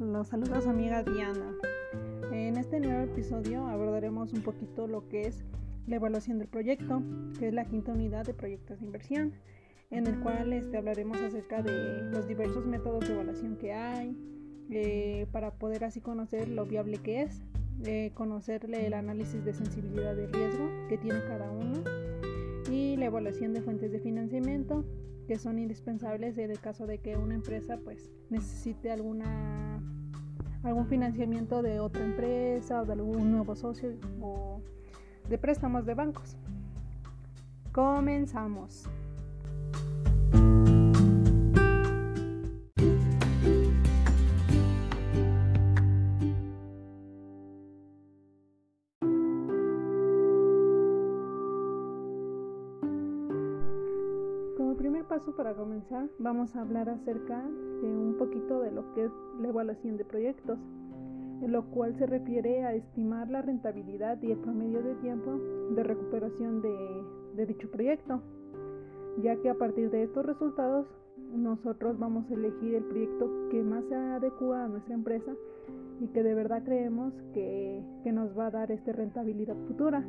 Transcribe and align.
los 0.00 0.28
saluda 0.28 0.60
su 0.62 0.70
amiga 0.70 1.02
Diana. 1.02 1.54
En 2.32 2.56
este 2.56 2.80
nuevo 2.80 3.02
episodio 3.02 3.66
abordaremos 3.66 4.32
un 4.32 4.40
poquito 4.40 4.86
lo 4.86 5.06
que 5.08 5.26
es 5.26 5.44
la 5.86 5.96
evaluación 5.96 6.38
del 6.38 6.48
proyecto, 6.48 7.02
que 7.38 7.48
es 7.48 7.54
la 7.54 7.66
quinta 7.66 7.92
unidad 7.92 8.24
de 8.24 8.32
proyectos 8.32 8.80
de 8.80 8.86
inversión, 8.86 9.34
en 9.90 10.06
el 10.06 10.18
cual 10.20 10.54
este, 10.54 10.78
hablaremos 10.78 11.20
acerca 11.20 11.62
de 11.62 12.02
los 12.10 12.26
diversos 12.26 12.64
métodos 12.64 13.06
de 13.06 13.14
evaluación 13.14 13.56
que 13.56 13.74
hay, 13.74 14.16
eh, 14.70 15.26
para 15.32 15.52
poder 15.52 15.84
así 15.84 16.00
conocer 16.00 16.48
lo 16.48 16.64
viable 16.64 16.96
que 16.98 17.22
es, 17.22 17.42
eh, 17.84 18.12
conocerle 18.14 18.86
el 18.86 18.94
análisis 18.94 19.44
de 19.44 19.52
sensibilidad 19.52 20.16
de 20.16 20.28
riesgo 20.28 20.66
que 20.88 20.96
tiene 20.96 21.20
cada 21.26 21.50
uno 21.50 21.82
y 22.70 22.96
la 22.96 23.06
evaluación 23.06 23.52
de 23.52 23.60
fuentes 23.60 23.92
de 23.92 24.00
financiamiento 24.00 24.84
que 25.30 25.38
son 25.38 25.60
indispensables 25.60 26.36
en 26.38 26.50
el 26.50 26.58
caso 26.58 26.88
de 26.88 26.98
que 26.98 27.16
una 27.16 27.36
empresa 27.36 27.78
pues 27.84 28.10
necesite 28.30 28.90
alguna 28.90 29.80
algún 30.64 30.88
financiamiento 30.88 31.62
de 31.62 31.78
otra 31.78 32.04
empresa 32.04 32.82
o 32.82 32.84
de 32.84 32.94
algún 32.94 33.30
nuevo 33.30 33.54
socio 33.54 33.92
o 34.20 34.60
de 35.28 35.38
préstamos 35.38 35.86
de 35.86 35.94
bancos. 35.94 36.36
Comenzamos. 37.70 38.88
Para 55.50 55.62
comenzar 55.62 56.08
vamos 56.20 56.54
a 56.54 56.60
hablar 56.60 56.88
acerca 56.88 57.42
de 57.82 57.88
un 57.88 58.14
poquito 58.16 58.60
de 58.60 58.70
lo 58.70 58.94
que 58.94 59.06
es 59.06 59.10
la 59.40 59.48
evaluación 59.48 59.96
de 59.96 60.04
proyectos, 60.04 60.60
en 61.42 61.50
lo 61.50 61.64
cual 61.70 61.96
se 61.98 62.06
refiere 62.06 62.64
a 62.64 62.74
estimar 62.74 63.28
la 63.28 63.42
rentabilidad 63.42 64.22
y 64.22 64.30
el 64.30 64.38
promedio 64.38 64.80
de 64.80 64.94
tiempo 64.96 65.32
de 65.74 65.82
recuperación 65.82 66.62
de, 66.62 67.02
de 67.34 67.46
dicho 67.46 67.68
proyecto, 67.68 68.22
ya 69.24 69.34
que 69.42 69.50
a 69.50 69.54
partir 69.54 69.90
de 69.90 70.04
estos 70.04 70.24
resultados 70.24 70.86
nosotros 71.34 71.98
vamos 71.98 72.30
a 72.30 72.34
elegir 72.34 72.76
el 72.76 72.84
proyecto 72.84 73.28
que 73.50 73.60
más 73.64 73.84
se 73.86 73.96
adecua 73.96 74.66
a 74.66 74.68
nuestra 74.68 74.94
empresa 74.94 75.32
y 76.00 76.06
que 76.08 76.22
de 76.22 76.34
verdad 76.34 76.62
creemos 76.64 77.12
que, 77.34 77.82
que 78.04 78.12
nos 78.12 78.38
va 78.38 78.46
a 78.46 78.50
dar 78.52 78.70
esta 78.70 78.92
rentabilidad 78.92 79.56
futura. 79.66 80.06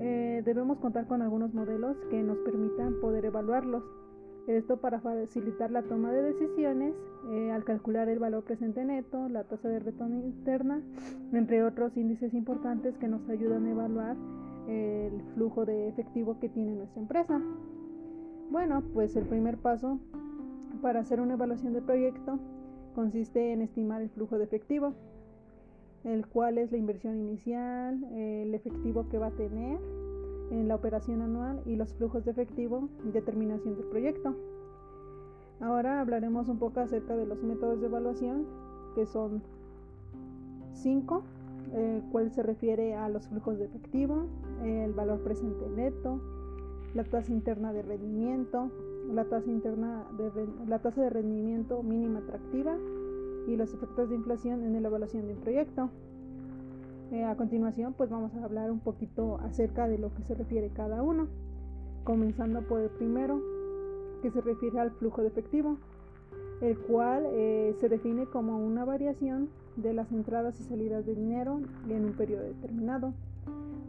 Eh, 0.00 0.42
debemos 0.46 0.78
contar 0.78 1.06
con 1.06 1.20
algunos 1.20 1.52
modelos 1.52 1.96
que 2.08 2.22
nos 2.22 2.38
permitan 2.38 2.94
poder 3.00 3.26
evaluarlos. 3.26 3.84
Esto 4.46 4.76
para 4.76 5.00
facilitar 5.00 5.70
la 5.70 5.82
toma 5.82 6.12
de 6.12 6.22
decisiones 6.22 6.94
eh, 7.30 7.50
al 7.50 7.64
calcular 7.64 8.08
el 8.08 8.18
valor 8.18 8.44
presente 8.44 8.84
neto, 8.84 9.28
la 9.28 9.44
tasa 9.44 9.68
de 9.68 9.80
retorno 9.80 10.16
interna, 10.16 10.82
entre 11.32 11.64
otros 11.64 11.96
índices 11.96 12.34
importantes 12.34 12.98
que 12.98 13.08
nos 13.08 13.26
ayudan 13.28 13.66
a 13.66 13.70
evaluar 13.70 14.16
el 14.68 15.22
flujo 15.34 15.64
de 15.64 15.88
efectivo 15.88 16.38
que 16.40 16.48
tiene 16.50 16.74
nuestra 16.74 17.00
empresa. 17.00 17.40
Bueno, 18.50 18.82
pues 18.92 19.16
el 19.16 19.24
primer 19.24 19.56
paso 19.56 19.98
para 20.82 21.00
hacer 21.00 21.20
una 21.20 21.34
evaluación 21.34 21.72
de 21.72 21.80
proyecto 21.80 22.38
consiste 22.94 23.52
en 23.52 23.62
estimar 23.62 24.02
el 24.02 24.10
flujo 24.10 24.36
de 24.36 24.44
efectivo 24.44 24.94
el 26.04 26.26
cual 26.26 26.58
es 26.58 26.70
la 26.70 26.78
inversión 26.78 27.16
inicial, 27.16 28.04
el 28.12 28.54
efectivo 28.54 29.08
que 29.08 29.18
va 29.18 29.28
a 29.28 29.30
tener 29.30 29.78
en 30.50 30.68
la 30.68 30.74
operación 30.74 31.22
anual 31.22 31.62
y 31.66 31.76
los 31.76 31.92
flujos 31.94 32.24
de 32.24 32.30
efectivo 32.32 32.88
y 33.06 33.10
determinación 33.10 33.76
del 33.76 33.86
proyecto. 33.86 34.34
Ahora 35.60 36.00
hablaremos 36.00 36.48
un 36.48 36.58
poco 36.58 36.80
acerca 36.80 37.16
de 37.16 37.26
los 37.26 37.42
métodos 37.42 37.80
de 37.80 37.86
evaluación, 37.86 38.46
que 38.94 39.06
son 39.06 39.42
cinco, 40.72 41.22
el 41.72 42.02
cual 42.12 42.30
se 42.30 42.42
refiere 42.42 42.94
a 42.94 43.08
los 43.08 43.26
flujos 43.28 43.58
de 43.58 43.64
efectivo, 43.64 44.26
el 44.62 44.92
valor 44.92 45.20
presente 45.20 45.68
neto, 45.68 46.20
la 46.94 47.04
tasa 47.04 47.32
interna 47.32 47.72
de 47.72 47.82
rendimiento, 47.82 48.70
la 49.12 49.24
tasa 49.24 49.50
interna 49.50 50.06
de 50.16 50.30
la 50.66 50.78
tasa 50.80 51.02
de 51.02 51.10
rendimiento 51.10 51.82
mínima 51.82 52.20
atractiva 52.20 52.76
y 53.46 53.56
los 53.56 53.74
efectos 53.74 54.08
de 54.10 54.16
inflación 54.16 54.62
en 54.62 54.80
la 54.80 54.88
evaluación 54.88 55.26
de 55.26 55.34
un 55.34 55.40
proyecto. 55.40 55.90
Eh, 57.14 57.22
a 57.22 57.36
continuación, 57.36 57.92
pues 57.92 58.10
vamos 58.10 58.34
a 58.34 58.42
hablar 58.44 58.72
un 58.72 58.80
poquito 58.80 59.38
acerca 59.38 59.86
de 59.86 59.98
lo 59.98 60.12
que 60.12 60.24
se 60.24 60.34
refiere 60.34 60.70
cada 60.70 61.00
uno, 61.00 61.28
comenzando 62.02 62.62
por 62.62 62.80
el 62.80 62.90
primero, 62.90 63.40
que 64.20 64.32
se 64.32 64.40
refiere 64.40 64.80
al 64.80 64.90
flujo 64.90 65.22
de 65.22 65.28
efectivo, 65.28 65.76
el 66.60 66.76
cual 66.76 67.24
eh, 67.30 67.76
se 67.78 67.88
define 67.88 68.26
como 68.26 68.58
una 68.58 68.84
variación 68.84 69.48
de 69.76 69.94
las 69.94 70.10
entradas 70.10 70.58
y 70.58 70.64
salidas 70.64 71.06
de 71.06 71.14
dinero 71.14 71.60
en 71.88 72.04
un 72.04 72.14
periodo 72.14 72.42
determinado, 72.42 73.14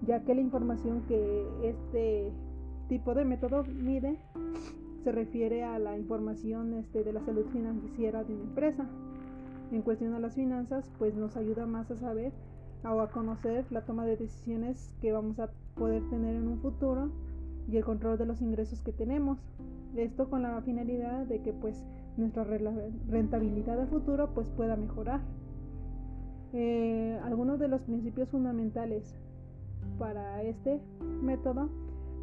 ya 0.05 0.23
que 0.23 0.35
la 0.35 0.41
información 0.41 1.01
que 1.07 1.47
este 1.63 2.31
tipo 2.89 3.15
de 3.15 3.25
método 3.25 3.63
mide 3.63 4.19
se 5.03 5.11
refiere 5.11 5.63
a 5.63 5.79
la 5.79 5.97
información 5.97 6.75
este, 6.75 7.03
de 7.03 7.11
la 7.11 7.21
salud 7.21 7.47
financiera 7.51 8.23
de 8.23 8.35
una 8.35 8.43
empresa. 8.43 8.85
En 9.71 9.81
cuestión 9.81 10.13
a 10.13 10.19
las 10.19 10.35
finanzas, 10.35 10.87
pues 10.99 11.15
nos 11.15 11.35
ayuda 11.37 11.65
más 11.65 11.89
a 11.89 11.95
saber 11.95 12.31
o 12.93 13.01
a 13.01 13.09
conocer 13.09 13.65
la 13.71 13.81
toma 13.81 14.05
de 14.05 14.17
decisiones 14.17 14.91
que 15.01 15.11
vamos 15.11 15.39
a 15.39 15.49
poder 15.75 16.07
tener 16.09 16.35
en 16.35 16.47
un 16.47 16.59
futuro 16.59 17.09
y 17.67 17.77
el 17.77 17.83
control 17.83 18.17
de 18.17 18.25
los 18.25 18.41
ingresos 18.41 18.81
que 18.81 18.91
tenemos. 18.91 19.39
Esto 19.95 20.29
con 20.29 20.43
la 20.43 20.61
finalidad 20.61 21.25
de 21.25 21.41
que 21.41 21.53
pues 21.53 21.83
nuestra 22.17 22.43
rentabilidad 22.43 23.79
a 23.79 23.87
futuro 23.87 24.29
pues 24.33 24.47
pueda 24.49 24.75
mejorar. 24.75 25.21
Eh, 26.53 27.19
algunos 27.23 27.59
de 27.59 27.67
los 27.67 27.81
principios 27.81 28.29
fundamentales 28.29 29.15
para 29.97 30.41
este 30.43 30.79
método 31.21 31.69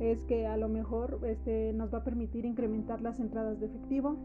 es 0.00 0.22
que 0.24 0.46
a 0.46 0.56
lo 0.56 0.68
mejor 0.68 1.20
este, 1.26 1.72
nos 1.74 1.92
va 1.92 1.98
a 1.98 2.04
permitir 2.04 2.44
incrementar 2.44 3.00
las 3.02 3.20
entradas 3.20 3.60
de 3.60 3.66
efectivo, 3.66 4.16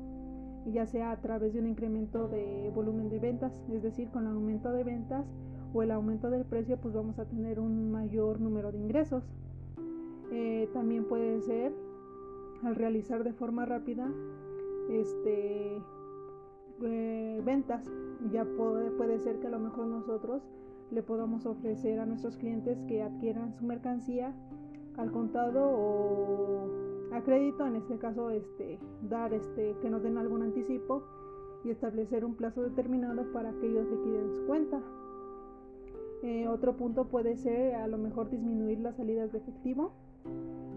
ya 0.71 0.85
sea 0.85 1.11
a 1.11 1.21
través 1.21 1.53
de 1.53 1.59
un 1.59 1.67
incremento 1.67 2.27
de 2.27 2.71
volumen 2.73 3.09
de 3.09 3.19
ventas, 3.19 3.61
es 3.71 3.83
decir, 3.83 4.09
con 4.09 4.27
el 4.27 4.33
aumento 4.33 4.71
de 4.71 4.83
ventas 4.83 5.25
o 5.73 5.83
el 5.83 5.91
aumento 5.91 6.29
del 6.29 6.45
precio, 6.45 6.77
pues 6.77 6.93
vamos 6.93 7.19
a 7.19 7.25
tener 7.25 7.59
un 7.59 7.91
mayor 7.91 8.39
número 8.39 8.71
de 8.71 8.79
ingresos. 8.79 9.23
Eh, 10.31 10.69
también 10.73 11.05
puede 11.05 11.41
ser 11.41 11.73
al 12.63 12.75
realizar 12.75 13.23
de 13.23 13.33
forma 13.33 13.65
rápida 13.65 14.09
este, 14.89 15.81
eh, 16.81 17.41
ventas. 17.45 17.83
Ya 18.31 18.45
puede, 18.45 19.19
ser 19.19 19.39
que 19.39 19.47
a 19.47 19.51
lo 19.51 19.59
mejor 19.59 19.87
nosotros 19.87 20.41
le 20.91 21.03
podamos 21.03 21.45
ofrecer 21.45 21.99
a 21.99 22.05
nuestros 22.05 22.37
clientes 22.37 22.77
que 22.87 23.03
adquieran 23.03 23.53
su 23.53 23.65
mercancía 23.65 24.33
al 24.97 25.11
contado 25.11 25.63
o 25.63 26.67
a 27.13 27.21
crédito, 27.21 27.65
en 27.65 27.75
este 27.75 27.97
caso 27.97 28.31
este, 28.31 28.79
dar 29.03 29.33
este, 29.33 29.75
que 29.81 29.89
nos 29.89 30.01
den 30.03 30.17
algún 30.17 30.43
anticipo 30.43 31.03
y 31.63 31.69
establecer 31.69 32.25
un 32.25 32.35
plazo 32.35 32.63
determinado 32.63 33.31
para 33.31 33.51
que 33.53 33.67
ellos 33.67 33.87
liquiden 33.89 34.33
su 34.33 34.45
cuenta. 34.45 34.81
Eh, 36.23 36.47
otro 36.47 36.75
punto 36.77 37.05
puede 37.05 37.37
ser 37.37 37.75
a 37.75 37.87
lo 37.87 37.97
mejor 37.97 38.29
disminuir 38.29 38.79
las 38.79 38.95
salidas 38.95 39.31
de 39.31 39.37
efectivo 39.37 39.91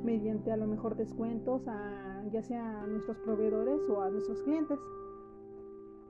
mediante 0.05 0.53
a 0.53 0.57
lo 0.57 0.67
mejor 0.67 0.97
descuentos 0.97 1.67
a 1.67 2.23
ya 2.33 2.43
sea 2.43 2.83
a 2.83 2.87
nuestros 2.87 3.17
proveedores 3.19 3.81
o 3.89 4.03
a 4.03 4.11
nuestros 4.11 4.41
clientes. 4.43 4.79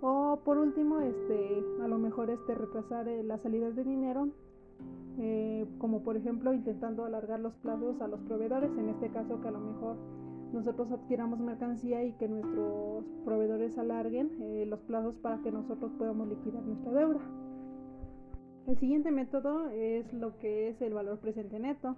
O 0.03 0.41
por 0.45 0.59
último, 0.59 1.01
este, 1.01 1.63
a 1.83 1.89
lo 1.89 1.99
mejor 1.99 2.31
este, 2.31 2.55
retrasar 2.55 3.09
eh, 3.09 3.23
las 3.23 3.43
salidas 3.43 3.77
de 3.77 3.85
dinero 3.85 4.29
eh, 5.19 5.67
como 5.79 6.03
por 6.03 6.17
ejemplo 6.17 6.53
intentando 6.55 7.05
alargar 7.05 7.41
los 7.41 7.55
plazos 7.57 8.01
a 8.01 8.09
los 8.09 8.21
proveedores, 8.21 8.71
en 8.79 8.89
este 8.89 9.11
caso 9.11 9.41
que 9.41 9.49
a 9.49 9.51
lo 9.51 9.61
mejor 9.61 9.97
nosotros 10.53 10.91
adquiramos 10.91 11.39
mercancía 11.41 12.03
y 12.05 12.13
que 12.13 12.29
nuestros 12.29 13.05
proveedores 13.25 13.77
alarguen 13.77 14.31
eh, 14.41 14.65
los 14.67 14.81
plazos 14.81 15.15
para 15.17 15.43
que 15.43 15.53
nosotros 15.53 15.93
podamos 15.99 16.29
liquidar 16.29 16.63
nuestra 16.63 16.93
deuda. 16.93 17.21
El 18.67 18.79
siguiente 18.79 19.11
método 19.11 19.69
es 19.71 20.13
lo 20.13 20.39
que 20.39 20.69
es 20.69 20.81
el 20.83 20.95
valor 20.95 21.19
presente 21.19 21.59
neto. 21.59 21.97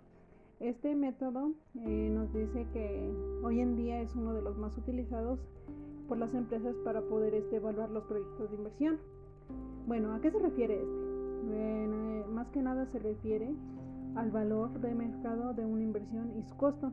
Este 0.61 0.95
método 0.95 1.53
eh, 1.75 2.11
nos 2.13 2.33
dice 2.33 2.67
que 2.73 3.13
hoy 3.43 3.61
en 3.61 3.77
día 3.77 4.01
es 4.01 4.15
uno 4.15 4.33
de 4.33 4.43
los 4.43 4.57
más 4.57 4.77
utilizados 4.79 5.39
por 6.09 6.19
las 6.19 6.33
empresas 6.35 6.75
para 6.85 7.03
poder 7.03 7.35
este, 7.35 7.57
evaluar 7.57 7.91
los 7.91 8.05
proyectos 8.05 8.51
de 8.51 8.57
inversión. 8.57 8.99
Bueno, 9.87 10.15
¿a 10.15 10.21
qué 10.21 10.31
se 10.31 10.39
refiere 10.39 10.75
este? 10.75 11.13
Eh, 11.51 12.25
más 12.29 12.47
que 12.49 12.63
nada 12.63 12.87
se 12.93 12.99
refiere 13.01 13.53
al 14.15 14.31
valor 14.31 14.71
de 14.81 14.95
mercado 14.95 15.53
de 15.55 15.65
una 15.65 15.83
inversión 15.83 16.33
y 16.39 16.49
su 16.49 16.57
costo, 16.57 16.93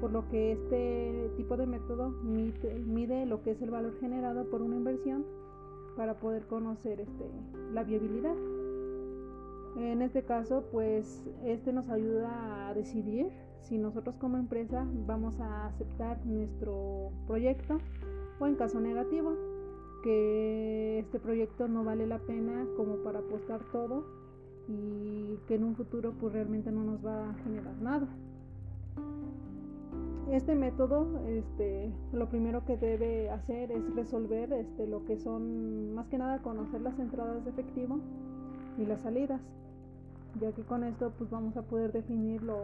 por 0.00 0.10
lo 0.10 0.28
que 0.28 0.52
este 0.52 1.30
tipo 1.36 1.56
de 1.56 1.66
método 1.66 2.10
mide, 2.22 3.26
lo 3.26 3.42
que 3.42 3.52
es 3.52 3.62
el 3.62 3.70
valor 3.70 3.98
generado 4.00 4.48
por 4.48 4.62
una 4.62 4.76
inversión 4.76 5.24
para 5.96 6.14
poder 6.14 6.46
conocer 6.46 7.00
este, 7.00 7.30
la 7.72 7.84
viabilidad. 7.84 8.34
En 9.76 10.00
este 10.02 10.22
caso, 10.22 10.64
pues 10.72 11.22
este 11.44 11.72
nos 11.72 11.88
ayuda 11.90 12.68
a 12.68 12.74
decidir 12.74 13.30
si 13.62 13.78
nosotros 13.78 14.16
como 14.16 14.38
empresa 14.38 14.86
vamos 15.06 15.38
a 15.40 15.66
aceptar 15.66 16.24
nuestro 16.24 17.10
proyecto 17.26 17.78
o 18.38 18.46
en 18.46 18.54
caso 18.54 18.80
negativo 18.80 19.34
que 20.02 21.00
este 21.00 21.18
proyecto 21.18 21.68
no 21.68 21.84
vale 21.84 22.06
la 22.06 22.18
pena 22.18 22.66
como 22.76 22.96
para 22.98 23.18
apostar 23.18 23.60
todo 23.72 24.04
y 24.68 25.38
que 25.46 25.56
en 25.56 25.64
un 25.64 25.74
futuro 25.74 26.12
pues 26.20 26.32
realmente 26.32 26.70
no 26.70 26.84
nos 26.84 27.04
va 27.04 27.30
a 27.30 27.34
generar 27.34 27.76
nada. 27.80 28.08
Este 30.30 30.56
método, 30.56 31.20
este, 31.26 31.92
lo 32.12 32.28
primero 32.28 32.64
que 32.64 32.76
debe 32.76 33.30
hacer 33.30 33.70
es 33.70 33.94
resolver 33.94 34.52
este, 34.52 34.86
lo 34.86 35.04
que 35.04 35.18
son, 35.18 35.94
más 35.94 36.08
que 36.08 36.18
nada, 36.18 36.42
conocer 36.42 36.80
las 36.80 36.98
entradas 36.98 37.44
de 37.44 37.50
efectivo 37.50 38.00
y 38.76 38.86
las 38.86 39.00
salidas, 39.02 39.40
ya 40.40 40.52
que 40.52 40.62
con 40.62 40.84
esto 40.84 41.12
pues 41.16 41.30
vamos 41.30 41.56
a 41.56 41.62
poder 41.62 41.92
definir 41.92 42.42
los 42.42 42.56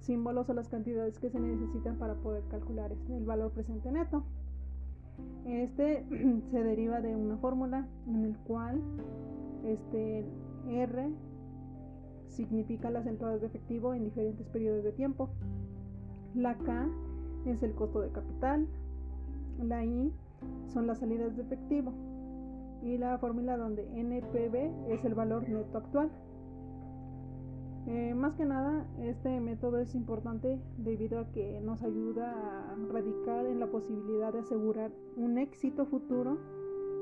símbolos 0.00 0.48
o 0.48 0.54
las 0.54 0.68
cantidades 0.68 1.18
que 1.18 1.30
se 1.30 1.40
necesitan 1.40 1.96
para 1.96 2.14
poder 2.14 2.44
calcular 2.48 2.92
el 3.10 3.24
valor 3.24 3.50
presente 3.50 3.90
neto. 3.90 4.22
Este 5.44 6.04
se 6.50 6.62
deriva 6.62 7.00
de 7.00 7.14
una 7.14 7.36
fórmula 7.38 7.86
en 8.06 8.24
el 8.24 8.36
cual 8.38 8.80
este 9.64 10.24
R 10.68 11.10
significa 12.28 12.90
las 12.90 13.06
entradas 13.06 13.40
de 13.40 13.46
efectivo 13.46 13.94
en 13.94 14.04
diferentes 14.04 14.46
periodos 14.48 14.84
de 14.84 14.92
tiempo. 14.92 15.28
La 16.34 16.56
K 16.56 16.88
es 17.46 17.62
el 17.62 17.72
costo 17.74 18.00
de 18.00 18.10
capital. 18.10 18.66
La 19.62 19.84
I 19.84 20.12
son 20.68 20.86
las 20.86 20.98
salidas 20.98 21.36
de 21.36 21.42
efectivo. 21.42 21.92
Y 22.82 22.98
la 22.98 23.18
fórmula 23.18 23.56
donde 23.56 23.88
NPV 23.98 24.92
es 24.92 25.04
el 25.04 25.14
valor 25.14 25.48
neto 25.48 25.78
actual. 25.78 26.10
Eh, 27.86 28.14
más 28.16 28.34
que 28.34 28.44
nada, 28.44 28.84
este 29.00 29.40
método 29.40 29.78
es 29.78 29.94
importante 29.94 30.58
debido 30.76 31.20
a 31.20 31.30
que 31.30 31.60
nos 31.60 31.82
ayuda 31.84 32.32
a 32.32 32.76
radicar 32.92 33.46
en 33.46 33.60
la 33.60 33.68
posibilidad 33.68 34.32
de 34.32 34.40
asegurar 34.40 34.90
un 35.16 35.38
éxito 35.38 35.86
futuro, 35.86 36.36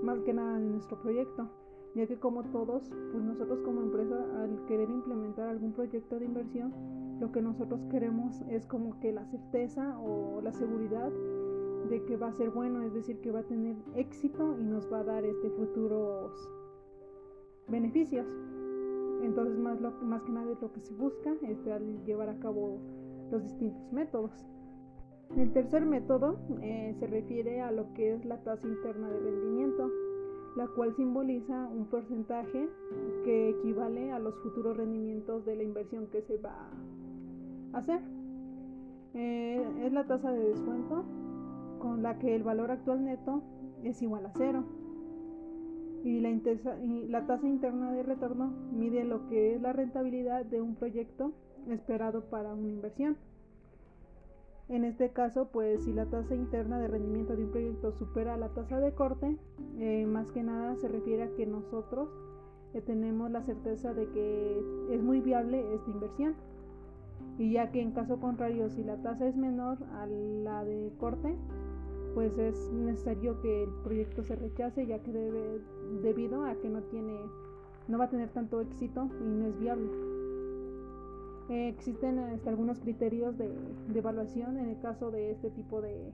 más 0.03 0.21
que 0.21 0.35
nada 0.35 0.59
en 0.59 0.73
nuestro 0.73 1.01
proyecto, 1.01 1.49
ya 1.95 2.07
que 2.07 2.19
como 2.19 2.45
todos, 2.45 2.91
pues 3.13 3.25
nosotros 3.25 3.61
como 3.61 3.81
empresa, 3.81 4.27
al 4.43 4.63
querer 4.67 4.91
implementar 4.91 5.49
algún 5.49 5.73
proyecto 5.73 6.19
de 6.19 6.27
inversión, 6.27 6.75
lo 7.19 7.33
que 7.33 7.41
nosotros 7.41 7.81
queremos 7.91 8.43
es 8.51 8.67
como 8.67 9.01
que 9.01 9.11
la 9.11 9.25
certeza 9.25 9.99
o 10.01 10.43
la 10.43 10.53
seguridad 10.53 11.11
de 11.89 12.05
que 12.05 12.19
va 12.19 12.29
a 12.29 12.33
ser 12.35 12.51
bueno, 12.51 12.83
es 12.83 12.93
decir, 12.93 13.21
que 13.21 13.31
va 13.31 13.41
a 13.41 13.45
tener 13.45 13.77
éxito 13.95 14.59
y 14.59 14.65
nos 14.65 14.93
va 14.93 15.01
a 15.01 15.05
dar 15.05 15.25
este 15.25 15.49
futuros 15.49 16.33
beneficios. 17.69 18.27
Entonces, 19.25 19.59
más, 19.59 19.81
más 20.03 20.23
que 20.23 20.32
nada 20.32 20.53
es 20.53 20.61
lo 20.61 20.73
que 20.73 20.81
se 20.81 20.94
busca 20.94 21.35
este, 21.43 21.73
al 21.73 22.05
llevar 22.05 22.29
a 22.29 22.38
cabo 22.38 22.79
los 23.31 23.43
distintos 23.43 23.93
métodos. 23.93 24.31
El 25.37 25.53
tercer 25.53 25.85
método 25.85 26.37
eh, 26.61 26.94
se 26.99 27.06
refiere 27.06 27.61
a 27.61 27.73
lo 27.73 27.93
que 27.94 28.15
es 28.15 28.25
la 28.25 28.38
tasa 28.44 28.69
interna 28.69 29.09
de 29.09 29.19
rendimiento, 29.19 29.91
la 30.56 30.69
cual 30.69 30.94
simboliza 30.94 31.69
un 31.69 31.87
porcentaje 31.87 32.69
que 33.25 33.49
equivale 33.49 34.12
a 34.12 34.19
los 34.19 34.35
futuros 34.43 34.76
rendimientos 34.76 35.44
de 35.44 35.56
la 35.56 35.62
inversión 35.65 36.06
que 36.09 36.23
se 36.23 36.37
va 36.38 36.70
hacer. 37.73 38.00
Eh, 39.15 39.65
es 39.85 39.93
la 39.93 40.06
tasa 40.06 40.31
de 40.31 40.50
descuento 40.50 41.05
con 41.79 42.03
la 42.03 42.19
que 42.19 42.35
el 42.35 42.43
valor 42.43 42.70
actual 42.70 43.05
neto 43.05 43.43
es 43.82 44.00
igual 44.03 44.27
a 44.27 44.32
cero. 44.37 44.65
Y 46.05 46.21
la, 46.21 46.31
la 47.09 47.27
tasa 47.27 47.49
interna 47.49 47.91
de 47.93 48.05
retorno 48.05 48.53
mide 48.73 49.05
lo 49.05 49.27
que 49.29 49.55
es 49.55 49.62
la 49.62 49.73
rentabilidad 49.73 50.45
de 50.45 50.61
un 50.61 50.77
proyecto 50.77 51.33
esperado 51.69 52.27
para 52.27 52.55
una 52.55 52.69
inversión. 52.69 53.17
En 54.69 54.85
este 54.85 55.11
caso, 55.11 55.49
pues 55.53 55.85
si 55.85 55.93
la 55.93 56.06
tasa 56.06 56.35
interna 56.35 56.79
de 56.79 56.89
rendimiento 56.89 57.35
de 57.37 57.45
un 57.45 57.51
proyecto 57.51 57.93
supera 57.93 58.37
la 58.37 58.51
tasa 58.51 58.79
de 58.81 58.93
corte, 58.93 59.37
eh, 59.79 60.06
más 60.06 60.31
que 60.31 60.43
nada 60.43 60.77
se 60.77 60.89
refiere 60.89 61.25
a 61.25 61.35
que 61.35 61.47
nosotros 61.47 62.09
eh, 62.75 62.81
tenemos 62.81 63.31
la 63.31 63.43
certeza 63.43 63.93
de 63.95 64.09
que 64.09 64.62
es 64.91 65.03
muy 65.03 65.21
viable 65.21 65.75
esta 65.75 65.91
inversión 65.91 66.35
y 67.39 67.53
ya 67.53 67.71
que 67.71 67.81
en 67.81 67.93
caso 67.93 68.19
contrario 68.21 68.69
si 68.71 68.83
la 68.83 68.97
tasa 68.97 69.27
es 69.27 69.37
menor 69.37 69.79
a 69.93 70.06
la 70.06 70.65
de 70.65 70.93
corte 70.99 71.37
pues 72.15 72.37
es 72.39 72.73
necesario 72.73 73.41
que 73.41 73.65
el 73.65 73.71
proyecto 73.83 74.23
se 74.23 74.37
rechace 74.37 74.87
ya 74.87 75.01
que 75.01 75.13
debe 75.13 75.61
debido 76.03 76.45
a 76.45 76.55
que 76.55 76.69
no 76.69 76.83
tiene 76.85 77.19
no 77.89 77.99
va 77.99 78.05
a 78.05 78.11
tener 78.11 78.31
tanto 78.31 78.61
éxito 78.61 79.09
y 79.21 79.25
no 79.25 79.47
es 79.47 79.59
viable 79.59 79.91
eh, 81.51 81.69
existen 81.69 82.19
este, 82.19 82.49
algunos 82.49 82.81
criterios 82.81 83.37
de, 83.37 83.49
de, 83.89 83.99
evaluación 83.99 84.57
en 84.59 84.71
el 84.71 84.81
caso 84.81 85.11
de 85.11 85.33
este 85.33 85.51
tipo 85.51 85.83
de, 85.83 86.13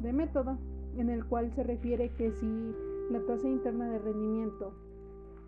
de 0.00 0.12
método 0.12 0.58
en 0.96 1.08
el 1.08 1.24
cual 1.24 1.50
se 1.52 1.62
refiere 1.62 2.10
que 2.10 2.32
si 2.32 2.74
la 3.10 3.20
tasa 3.26 3.48
interna 3.48 3.88
de 3.88 3.98
rendimiento 3.98 4.74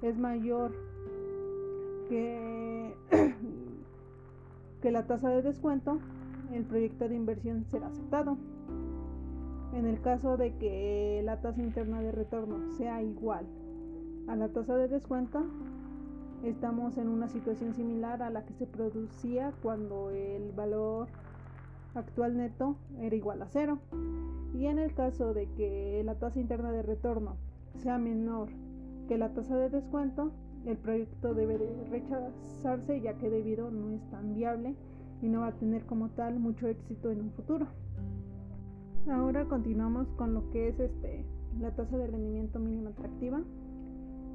es 0.01 0.17
mayor 0.17 0.73
que 2.09 2.95
que 4.85 4.91
la 4.91 5.07
tasa 5.07 5.31
de 5.31 5.41
descuento, 5.41 5.99
el 6.53 6.65
proyecto 6.65 7.09
de 7.09 7.17
inversión 7.17 7.65
será 7.71 7.87
aceptado. 7.87 8.37
En 9.75 9.87
el 9.87 10.01
caso 10.01 10.37
de 10.37 10.55
que 10.57 11.21
la 11.25 11.41
tasa 11.41 11.61
interna 11.61 12.01
de 12.01 12.13
retorno 12.13 12.73
sea 12.77 13.03
igual 13.03 13.45
a 14.29 14.37
la 14.37 14.49
tasa 14.49 14.77
de 14.77 14.87
descuento, 14.87 15.43
estamos 16.45 16.97
en 16.97 17.09
una 17.09 17.29
situación 17.29 17.75
similar 17.75 18.23
a 18.23 18.31
la 18.31 18.47
que 18.47 18.55
se 18.55 18.67
producía 18.67 19.53
cuando 19.63 20.11
el 20.11 20.53
valor 20.53 21.09
actual 21.97 22.37
neto 22.37 22.77
era 23.01 23.17
igual 23.17 23.43
a 23.43 23.49
cero. 23.49 23.81
Y 24.55 24.67
en 24.67 24.79
el 24.79 24.95
caso 24.95 25.35
de 25.35 25.49
que 25.57 26.03
la 26.05 26.15
tasa 26.15 26.39
interna 26.39 26.71
de 26.71 26.83
retorno 26.83 27.37
sea 27.75 27.99
menor 27.99 28.51
que 29.09 29.19
la 29.19 29.35
tasa 29.35 29.57
de 29.57 29.71
descuento, 29.71 30.31
el 30.67 30.77
proyecto 30.77 31.35
debe 31.35 31.59
de 31.59 31.85
rechazarse 31.91 33.01
ya 33.01 33.15
que 33.15 33.29
debido 33.29 33.73
no 33.73 33.91
es 33.91 34.09
tan 34.11 34.35
viable 34.35 34.77
y 35.21 35.29
no 35.29 35.41
va 35.41 35.49
a 35.49 35.53
tener 35.53 35.85
como 35.85 36.11
tal 36.11 36.39
mucho 36.39 36.69
éxito 36.69 37.11
en 37.11 37.21
un 37.23 37.33
futuro. 37.33 37.67
Ahora 39.11 39.45
continuamos 39.45 40.09
con 40.17 40.33
lo 40.33 40.51
que 40.51 40.69
es 40.69 40.81
este 40.81 41.27
la 41.61 41.71
tasa 41.73 41.99
de 41.99 42.07
rendimiento 42.07 42.59
mínima 42.59 42.89
atractiva, 42.89 43.43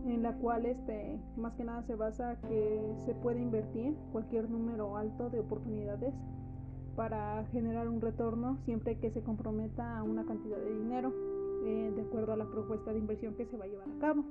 en 0.05 0.21
la 0.21 0.33
cual 0.35 0.67
este 0.67 1.19
más 1.37 1.53
que 1.55 1.63
nada 1.63 1.81
se 1.83 1.95
basa 1.95 2.39
que 2.47 2.93
se 3.03 3.15
puede 3.15 3.41
invertir 3.41 3.95
cualquier 4.11 4.47
número 4.47 4.95
alto 4.95 5.31
de 5.31 5.39
oportunidades 5.39 6.13
para 6.95 7.45
generar 7.51 7.89
un 7.89 7.99
retorno 7.99 8.59
siempre 8.63 8.99
que 8.99 9.09
se 9.09 9.23
comprometa 9.23 9.97
a 9.97 10.03
una 10.03 10.23
cantidad 10.25 10.59
de 10.59 10.77
dinero 10.77 11.13
eh, 11.65 11.91
de 11.95 12.01
acuerdo 12.03 12.33
a 12.33 12.37
la 12.37 12.45
propuesta 12.45 12.93
de 12.93 12.99
inversión 12.99 13.33
que 13.33 13.47
se 13.47 13.57
va 13.57 13.65
a 13.65 13.67
llevar 13.67 13.89
a 13.89 13.99
cabo. 13.99 14.23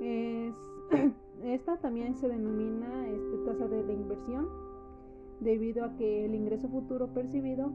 Es, 0.00 0.54
esta 1.42 1.76
también 1.78 2.14
se 2.14 2.28
denomina 2.28 3.08
este, 3.08 3.36
tasa 3.46 3.66
de 3.66 3.82
reinversión 3.82 4.46
debido 5.40 5.84
a 5.84 5.96
que 5.96 6.24
el 6.24 6.36
ingreso 6.36 6.68
futuro 6.68 7.08
percibido 7.08 7.72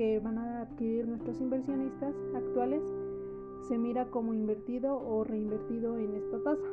que 0.00 0.18
van 0.18 0.38
a 0.38 0.62
adquirir 0.62 1.06
nuestros 1.06 1.38
inversionistas 1.42 2.14
actuales 2.34 2.82
se 3.68 3.76
mira 3.76 4.06
como 4.06 4.32
invertido 4.32 4.96
o 4.96 5.24
reinvertido 5.24 5.98
en 5.98 6.14
esta 6.14 6.42
tasa. 6.42 6.68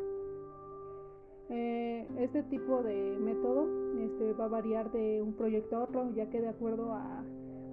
Eh, 1.50 2.08
este 2.20 2.44
tipo 2.44 2.84
de 2.84 3.18
método 3.20 3.68
este, 4.00 4.32
va 4.32 4.46
a 4.46 4.48
variar 4.48 4.94
de 4.94 5.22
un 5.22 5.34
proyecto 5.34 5.76
a 5.76 5.84
otro, 5.84 6.10
ya 6.16 6.30
que 6.30 6.40
de 6.40 6.48
acuerdo 6.48 6.94
a, 6.94 7.22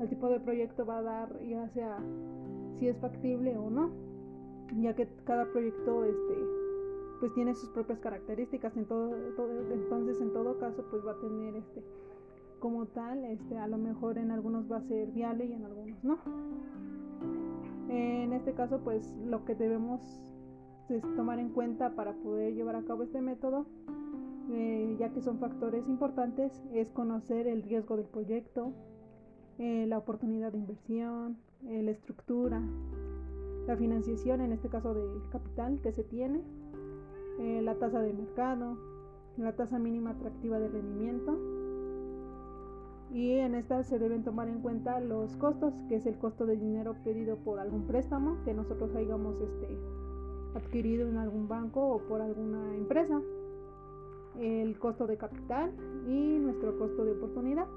al 0.01 0.09
tipo 0.09 0.29
de 0.29 0.41
proyecto 0.41 0.85
va 0.85 0.99
a 0.99 1.03
dar 1.03 1.41
ya 1.45 1.69
sea 1.69 2.01
si 2.81 2.89
es 2.89 2.99
factible 2.99 3.57
o 3.57 3.71
no, 3.71 3.93
ya 4.81 4.97
que 4.97 5.07
cada 5.23 5.45
proyecto 5.53 6.03
este, 6.03 6.35
pues 7.21 7.33
tiene 7.35 7.55
sus 7.55 7.69
propias 7.69 8.01
características 8.01 8.77
en 8.77 8.87
todo, 8.87 9.15
entonces 9.73 10.21
en 10.21 10.33
todo 10.33 10.59
caso 10.59 10.85
pues 10.91 11.07
va 11.07 11.13
a 11.13 11.21
tener 11.21 11.55
este 11.55 11.81
como 12.65 12.87
tal 12.87 13.27
este 13.27 13.59
a 13.59 13.67
lo 13.67 13.77
mejor 13.77 14.17
en 14.17 14.31
algunos 14.31 14.73
va 14.73 14.79
a 14.79 14.83
ser 14.85 15.11
viable 15.11 15.45
y 15.45 15.53
en 15.53 15.67
algunos 15.67 16.03
no 16.03 16.19
en 17.91 18.33
este 18.33 18.55
caso 18.55 18.81
pues 18.83 19.15
lo 19.27 19.45
que 19.45 19.55
debemos 19.55 20.01
tomar 21.15 21.41
en 21.41 21.51
cuenta 21.51 21.95
para 21.95 22.15
poder 22.15 22.55
llevar 22.55 22.77
a 22.77 22.83
cabo 22.85 23.03
este 23.03 23.21
método 23.21 23.67
eh, 24.51 24.97
ya 24.99 25.11
que 25.11 25.21
son 25.21 25.39
factores 25.39 25.87
importantes 25.89 26.63
es 26.73 26.89
conocer 26.89 27.49
el 27.49 27.63
riesgo 27.65 27.99
del 27.99 28.07
proyecto 28.07 28.73
eh, 29.59 29.85
la 29.87 29.99
oportunidad 29.99 30.51
de 30.53 30.57
inversión 30.57 31.37
eh, 31.67 31.83
la 31.83 31.91
estructura 31.91 32.63
la 33.67 33.77
financiación 33.77 34.41
en 34.41 34.53
este 34.53 34.71
caso 34.71 34.95
del 34.95 35.29
capital 35.29 35.83
que 35.83 35.93
se 35.93 36.03
tiene 36.03 36.41
eh, 37.39 37.61
la 37.63 37.75
tasa 37.75 38.01
de 38.01 38.13
mercado, 38.13 38.79
la 39.37 39.53
tasa 39.53 39.79
mínima 39.79 40.11
atractiva 40.11 40.59
de 40.61 40.69
rendimiento. 40.69 41.37
Y 43.15 43.31
en 43.35 43.55
esta 43.55 43.85
se 43.85 44.01
deben 44.01 44.25
tomar 44.25 44.49
en 44.49 44.61
cuenta 44.61 44.99
los 44.99 45.37
costos, 45.37 45.73
que 45.89 45.95
es 45.95 46.07
el 46.07 46.19
costo 46.19 46.47
de 46.47 46.57
dinero 46.57 46.97
pedido 47.05 47.37
por 47.37 47.61
algún 47.61 47.87
préstamo 47.87 48.43
que 48.45 48.53
nosotros 48.53 48.93
hayamos 48.97 49.41
este, 49.41 49.79
adquirido 50.57 51.09
en 51.09 51.19
algún 51.19 51.47
banco 51.47 51.81
o 51.81 51.99
por 52.09 52.21
alguna 52.21 52.75
empresa, 52.75 53.23
el 54.41 54.77
costo 54.81 55.07
de 55.07 55.17
capital 55.17 55.71
y 56.09 56.39
nuestro 56.41 56.77
costo 56.77 57.05
de 57.05 57.13
oportunidad. 57.13 57.69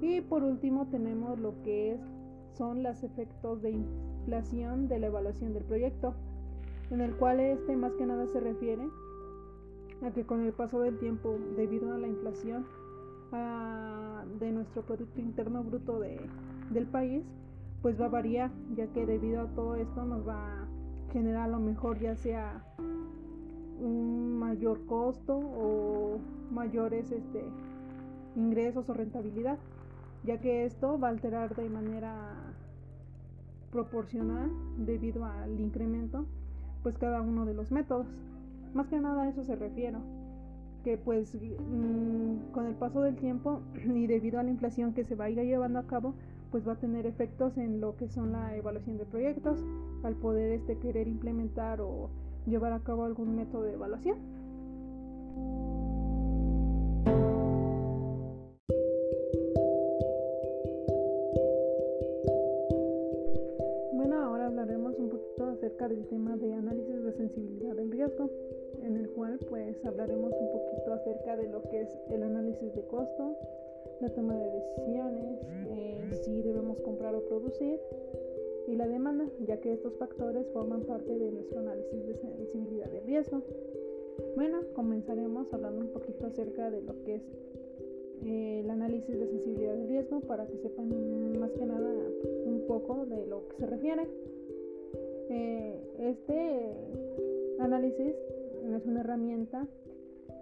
Y 0.00 0.22
por 0.22 0.42
último 0.42 0.88
tenemos 0.90 1.38
lo 1.38 1.62
que 1.62 1.92
es, 1.92 2.00
son 2.58 2.82
los 2.82 3.04
efectos 3.04 3.62
de 3.62 3.70
inflación 3.70 4.88
de 4.88 4.98
la 4.98 5.06
evaluación 5.06 5.54
del 5.54 5.62
proyecto, 5.62 6.14
en 6.90 7.00
el 7.00 7.14
cual 7.14 7.38
este 7.38 7.76
más 7.76 7.92
que 7.92 8.06
nada 8.06 8.26
se 8.26 8.40
refiere 8.40 8.88
a 10.02 10.10
que 10.10 10.26
con 10.26 10.40
el 10.40 10.52
paso 10.52 10.80
del 10.80 10.98
tiempo, 10.98 11.36
debido 11.56 11.92
a 11.92 11.98
la 11.98 12.08
inflación 12.08 12.66
de 14.38 14.52
nuestro 14.52 14.82
Producto 14.82 15.20
Interno 15.20 15.62
Bruto 15.62 15.98
del 15.98 16.86
país, 16.86 17.24
pues 17.82 18.00
va 18.00 18.06
a 18.06 18.08
variar, 18.08 18.50
ya 18.76 18.86
que 18.88 19.06
debido 19.06 19.42
a 19.42 19.46
todo 19.48 19.76
esto 19.76 20.04
nos 20.04 20.26
va 20.26 20.62
a 20.62 20.66
generar 21.12 21.44
a 21.44 21.48
lo 21.48 21.60
mejor 21.60 21.98
ya 22.00 22.16
sea 22.16 22.64
un 23.80 24.38
mayor 24.38 24.86
costo 24.86 25.36
o 25.36 26.18
mayores 26.50 27.10
este, 27.12 27.44
ingresos 28.36 28.88
o 28.88 28.94
rentabilidad, 28.94 29.58
ya 30.24 30.40
que 30.40 30.64
esto 30.64 30.98
va 30.98 31.08
a 31.08 31.10
alterar 31.10 31.54
de 31.54 31.68
manera 31.68 32.54
proporcional 33.70 34.50
debido 34.78 35.24
al 35.24 35.60
incremento, 35.60 36.26
pues 36.82 36.96
cada 36.96 37.20
uno 37.20 37.44
de 37.44 37.54
los 37.54 37.70
métodos. 37.70 38.06
Más 38.72 38.88
que 38.88 38.98
nada 38.98 39.24
a 39.24 39.28
eso 39.28 39.44
se 39.44 39.56
refiero, 39.56 40.00
que 40.84 40.98
pues 40.98 41.34
mm, 41.34 42.52
con 42.52 42.66
el 42.66 42.74
paso 42.74 43.00
del 43.00 43.16
tiempo 43.16 43.62
y 43.84 44.06
debido 44.06 44.38
a 44.38 44.42
la 44.42 44.50
inflación 44.50 44.92
que 44.92 45.04
se 45.04 45.16
va 45.16 45.24
a 45.24 45.30
ir 45.30 45.38
llevando 45.38 45.78
a 45.78 45.86
cabo, 45.86 46.14
pues 46.52 46.68
va 46.68 46.74
a 46.74 46.76
tener 46.76 47.06
efectos 47.06 47.56
en 47.56 47.80
lo 47.80 47.96
que 47.96 48.08
son 48.08 48.30
la 48.30 48.54
evaluación 48.54 48.98
de 48.98 49.06
proyectos, 49.06 49.58
al 50.04 50.14
poder 50.14 50.52
este 50.52 50.78
querer 50.78 51.08
implementar 51.08 51.80
o 51.80 52.10
llevar 52.46 52.72
a 52.72 52.80
cabo 52.80 53.04
algún 53.04 53.34
método 53.34 53.62
de 53.62 53.72
evaluación. 53.72 54.18
Bueno, 63.94 64.22
ahora 64.22 64.46
hablaremos 64.46 64.96
un 64.98 65.08
poquito 65.08 65.46
acerca 65.46 65.88
del 65.88 66.06
tema 66.06 66.36
de 66.36 66.54
análisis 66.54 67.02
de 67.02 67.12
sensibilidad 67.14 67.74
del 67.74 67.90
riesgo, 67.90 68.30
en 68.84 68.96
el 68.96 69.10
cual 69.10 69.38
pues 69.48 69.84
hablaremos 69.84 70.32
un 70.32 70.52
poquito 70.52 70.92
acerca 70.92 71.36
de 71.36 71.48
lo 71.48 71.62
que 71.62 71.82
es 71.82 71.88
el 72.10 72.22
análisis 72.22 72.74
de 72.74 72.82
costo, 72.82 73.36
la 74.00 74.10
toma 74.10 74.36
de 74.36 74.50
decisiones, 74.50 75.40
eh, 75.68 76.20
si 76.24 76.42
debemos 76.42 76.80
comprar 76.80 77.14
o 77.14 77.24
producir, 77.26 77.80
y 78.66 78.76
la 78.76 78.86
demanda, 78.86 79.26
ya 79.46 79.60
que 79.60 79.72
estos 79.72 79.94
factores 79.96 80.46
forman 80.52 80.82
parte 80.82 81.18
de 81.18 81.30
nuestro 81.30 81.60
análisis 81.60 82.06
de 82.06 82.14
sensibilidad 82.14 82.90
de 82.90 83.00
riesgo. 83.00 83.42
Bueno, 84.36 84.60
comenzaremos 84.74 85.52
hablando 85.52 85.82
un 85.82 85.92
poquito 85.92 86.26
acerca 86.26 86.70
de 86.70 86.80
lo 86.82 87.02
que 87.04 87.16
es 87.16 87.22
eh, 88.24 88.60
el 88.60 88.70
análisis 88.70 89.18
de 89.18 89.26
sensibilidad 89.26 89.74
de 89.74 89.86
riesgo 89.86 90.20
para 90.20 90.46
que 90.46 90.56
sepan 90.58 91.38
más 91.38 91.50
que 91.52 91.66
nada 91.66 91.90
un 92.46 92.64
poco 92.66 93.04
de 93.06 93.26
lo 93.26 93.46
que 93.48 93.56
se 93.56 93.66
refiere. 93.66 94.06
Eh, 95.28 95.80
este 95.98 96.72
análisis 97.58 98.14
es 98.72 98.86
una 98.86 99.00
herramienta 99.00 99.66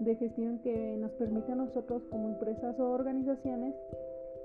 de 0.01 0.17
gestión 0.17 0.61
que 0.61 0.97
nos 0.97 1.13
permite 1.13 1.53
a 1.53 1.57
nosotros 1.57 2.03
como 2.11 2.29
empresas 2.29 2.79
o 2.79 2.91
organizaciones 2.91 3.75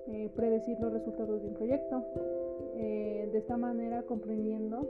eh, 0.08 0.30
predecir 0.36 0.80
los 0.80 0.94
resultados 0.94 1.42
de 1.42 1.50
un 1.50 1.54
proyecto. 1.54 2.04
Eh, 2.76 3.30
de 3.32 3.38
esta 3.40 3.58
manera 3.58 4.04
comprendiendo 4.04 4.88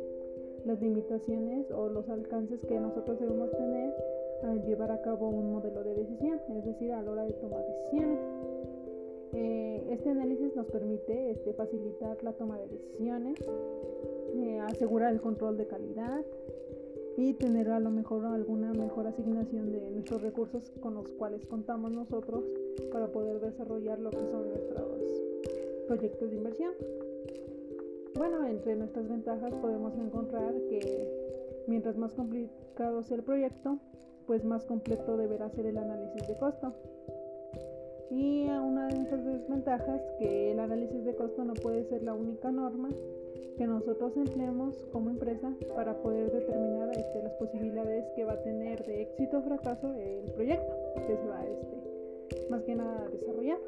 las 0.65 0.79
limitaciones 0.82 1.72
o 1.72 1.89
los 1.89 2.08
alcances 2.10 2.60
que 2.65 2.79
nosotros 2.79 3.20
debemos 3.20 3.50
tener 3.51 3.94
al 4.44 4.62
llevar 4.63 4.91
a 4.91 5.01
cabo 5.01 5.29
un 5.29 5.53
modelo 5.53 5.84
de 5.84 5.96
decisión, 5.96 6.39
es 6.58 6.65
decir, 6.65 6.91
a 6.91 7.01
la 7.01 7.12
hora 7.12 7.24
de 7.24 7.34
tomar 7.34 7.65
decisiones. 7.65 8.20
Eh, 9.34 9.88
este 9.89 10.10
análisis 10.10 10.56
nos 10.56 10.67
permite 10.67 11.32
este, 11.32 11.53
facilitar 11.53 12.22
la 12.24 12.34
toma 12.34 12.60
de 12.60 12.67
decisiones, 12.67 13.39
asegurar 14.67 15.13
el 15.13 15.22
control 15.22 15.58
de 15.58 15.65
calidad, 15.65 16.24
y 17.17 17.33
tener 17.33 17.71
a 17.71 17.79
lo 17.79 17.89
mejor 17.89 18.25
alguna 18.25 18.71
mejor 18.74 19.07
asignación 19.07 19.71
de 19.71 19.89
nuestros 19.89 20.21
recursos 20.21 20.71
con 20.79 20.93
los 20.93 21.09
cuales 21.13 21.43
contamos 21.47 21.91
nosotros 21.91 22.45
para 22.91 23.07
poder 23.07 23.39
desarrollar 23.39 24.00
lo 24.00 24.12
que 24.12 24.24
son 24.31 24.47
nuestros 24.50 25.24
proyectos 25.88 26.29
de 26.29 26.38
inversión. 26.38 26.74
Bueno, 28.15 28.45
entre 28.45 28.75
nuestras 28.75 29.09
ventajas 29.09 29.51
podemos 29.55 29.97
encontrar 29.97 30.53
que 30.69 31.63
mientras 31.65 31.97
más 31.97 32.13
complicado 32.13 33.01
sea 33.01 33.17
el 33.17 33.24
proyecto, 33.24 33.79
pues 34.27 34.45
más 34.45 34.63
completo 34.65 35.17
deberá 35.17 35.50
ser 35.50 35.65
el 35.65 35.77
análisis 35.79 36.27
de 36.27 36.38
costo. 36.38 36.74
Y 38.12 38.43
una 38.47 38.88
de 38.88 38.95
nuestras 38.95 39.25
desventajas 39.25 40.01
que 40.19 40.51
el 40.51 40.59
análisis 40.59 41.03
de 41.03 41.15
costo 41.15 41.43
no 41.43 41.53
puede 41.55 41.83
ser 41.86 42.03
la 42.03 42.13
única 42.13 42.51
norma 42.51 42.89
que 43.58 43.67
nosotros 43.67 44.15
empleemos 44.15 44.75
como 44.91 45.10
empresa 45.10 45.53
para 45.75 45.94
poder 46.01 46.32
determinar 46.32 46.89
este, 46.89 47.24
las 47.24 47.34
posibilidades 47.34 48.06
que 48.15 48.24
va 48.24 48.34
a 48.34 48.44
tener 48.44 48.86
de 48.86 49.01
éxito 49.03 49.39
o 49.39 49.41
fracaso 49.41 49.94
el 49.94 50.32
proyecto 50.32 50.74
que 50.96 51.17
se 51.17 51.27
va 51.27 51.44
este, 51.46 52.50
más 52.50 52.62
que 52.63 52.75
nada 52.75 53.08
desarrollar. 53.12 53.60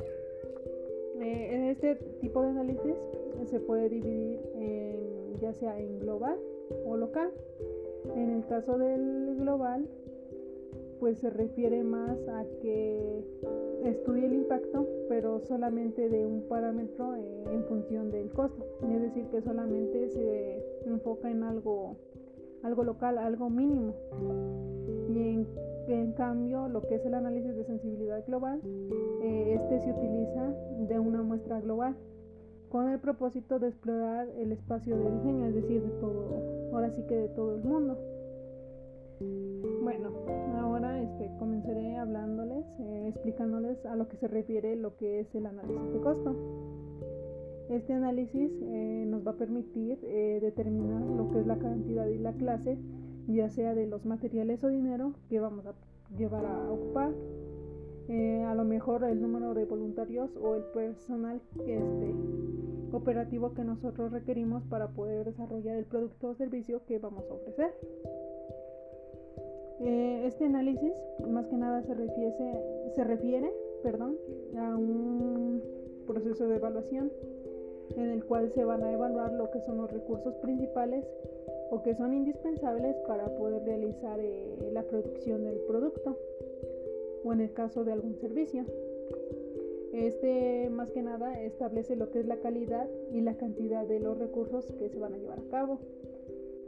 Eh, 1.22 1.72
este 1.72 1.96
tipo 2.22 2.42
de 2.42 2.50
análisis 2.50 2.96
se 3.50 3.60
puede 3.60 3.90
dividir 3.90 4.40
ya 5.40 5.54
sea 5.54 5.80
en 5.80 6.00
global 6.00 6.38
o 6.86 6.98
local. 6.98 7.32
En 8.16 8.30
el 8.32 8.46
caso 8.46 8.78
del 8.78 9.36
global, 9.38 9.88
pues 11.00 11.18
se 11.20 11.30
refiere 11.30 11.84
más 11.84 12.18
a 12.28 12.44
que 12.62 13.24
estudie 13.84 14.26
el 14.26 14.34
impacto, 14.34 14.88
pero 15.08 15.40
solamente 15.40 16.10
de 16.10 16.26
un 16.26 16.48
parámetro 16.48 17.16
eh, 17.16 17.44
en 17.52 17.64
función 17.66 18.12
del 18.12 18.30
costo. 18.32 18.66
Es 18.84 19.02
decir, 19.02 19.26
que 19.28 19.42
solamente 19.42 20.10
se 20.10 20.64
enfoca 20.86 21.32
en 21.32 21.44
algo, 21.44 21.96
algo 22.64 22.84
local, 22.84 23.18
algo 23.18 23.50
mínimo. 23.50 23.94
Y 25.10 25.46
en, 25.92 26.14
cambio, 26.14 26.68
lo 26.68 26.82
que 26.86 26.96
es 26.96 27.06
el 27.06 27.14
análisis 27.14 27.56
de 27.56 27.64
sensibilidad 27.64 28.24
global, 28.28 28.62
eh, 29.22 29.58
este 29.60 29.80
se 29.80 29.92
utiliza 29.92 30.54
de 30.88 31.00
una 31.00 31.24
muestra 31.24 31.60
global 31.62 31.96
con 32.70 32.90
el 32.90 33.00
propósito 33.00 33.58
de 33.58 33.70
explorar 33.70 34.30
el 34.38 34.52
espacio 34.52 34.96
de 34.96 35.12
diseño, 35.12 35.48
es 35.48 35.56
decir, 35.56 35.82
de 35.82 35.90
todo, 36.00 36.72
ahora 36.72 36.92
sí 36.92 37.04
que 37.08 37.16
de 37.16 37.30
todo 37.30 37.56
el 37.56 37.64
mundo. 37.64 37.98
Bueno, 39.82 40.12
ahora 40.56 40.69
este, 40.86 41.30
comenzaré 41.38 41.98
hablándoles, 41.98 42.66
eh, 42.80 43.08
explicándoles 43.10 43.86
a 43.86 43.96
lo 43.96 44.08
que 44.08 44.18
se 44.18 44.28
refiere 44.28 44.76
lo 44.76 44.96
que 44.96 45.20
es 45.20 45.36
el 45.36 45.46
análisis 45.46 45.94
de 45.94 46.00
costo. 46.00 46.36
Este 47.70 47.94
análisis 47.94 48.52
eh, 48.62 49.06
nos 49.08 49.26
va 49.26 49.32
a 49.32 49.36
permitir 49.36 50.00
eh, 50.04 50.40
determinar 50.42 51.02
lo 51.02 51.30
que 51.30 51.40
es 51.40 51.48
la 51.48 51.60
cantidad 51.60 52.08
y 52.08 52.18
la 52.18 52.34
clase, 52.34 52.78
ya 53.28 53.50
sea 53.50 53.76
de 53.76 53.88
los 53.88 54.06
materiales 54.06 54.64
o 54.64 54.70
dinero 54.70 55.14
que 55.30 55.40
vamos 55.40 55.66
a 55.66 55.74
llevar 56.18 56.46
a 56.46 56.72
ocupar, 56.72 57.14
a 58.48 58.56
lo 58.56 58.64
mejor 58.64 59.04
el 59.04 59.22
número 59.22 59.54
de 59.54 59.66
voluntarios 59.66 60.36
o 60.38 60.56
el 60.56 60.64
personal 60.74 61.40
este, 61.60 62.16
operativo 62.92 63.54
que 63.54 63.64
nosotros 63.64 64.12
requerimos 64.12 64.64
para 64.64 64.88
poder 64.88 65.26
desarrollar 65.26 65.76
el 65.76 65.86
producto 65.86 66.30
o 66.30 66.34
servicio 66.34 66.82
que 66.88 66.98
vamos 66.98 67.24
a 67.30 67.36
ofrecer. 67.36 67.72
Eh, 69.82 70.24
este 70.26 70.46
análisis 70.46 70.92
más 71.28 71.48
que 71.48 71.56
nada 71.56 71.82
se, 71.84 71.96
se 72.96 73.04
refiere 73.04 73.52
perdón, 73.82 74.18
a 74.58 74.76
un 74.76 75.62
proceso 76.06 76.48
de 76.48 76.58
evaluación 76.58 77.12
en 77.96 78.10
el 78.10 78.24
cual 78.26 78.52
se 78.54 78.64
van 78.64 78.84
a 78.84 78.92
evaluar 78.92 79.34
lo 79.34 79.50
que 79.52 79.62
son 79.62 79.78
los 79.78 79.92
recursos 79.92 80.36
principales 80.36 81.06
o 81.72 81.82
que 81.82 81.96
son 81.96 82.14
indispensables 82.14 82.96
para 83.08 83.28
poder 83.36 83.64
realizar 83.64 84.20
eh, 84.20 84.70
la 84.74 84.84
producción 84.84 85.44
del 85.44 85.58
producto 85.68 86.18
o 87.24 87.34
en 87.34 87.42
el 87.42 87.54
caso 87.54 87.84
de 87.84 87.92
algún 87.92 88.16
servicio. 88.16 88.66
Este 89.94 90.70
más 90.70 90.92
que 90.92 91.02
nada 91.02 91.42
establece 91.42 91.96
lo 91.96 92.12
que 92.12 92.20
es 92.20 92.28
la 92.28 92.38
calidad 92.38 92.88
y 93.12 93.22
la 93.22 93.36
cantidad 93.36 93.86
de 93.86 94.00
los 94.00 94.18
recursos 94.18 94.66
que 94.78 94.90
se 94.90 95.00
van 95.00 95.14
a 95.14 95.18
llevar 95.18 95.40
a 95.40 95.50
cabo. 95.50 95.80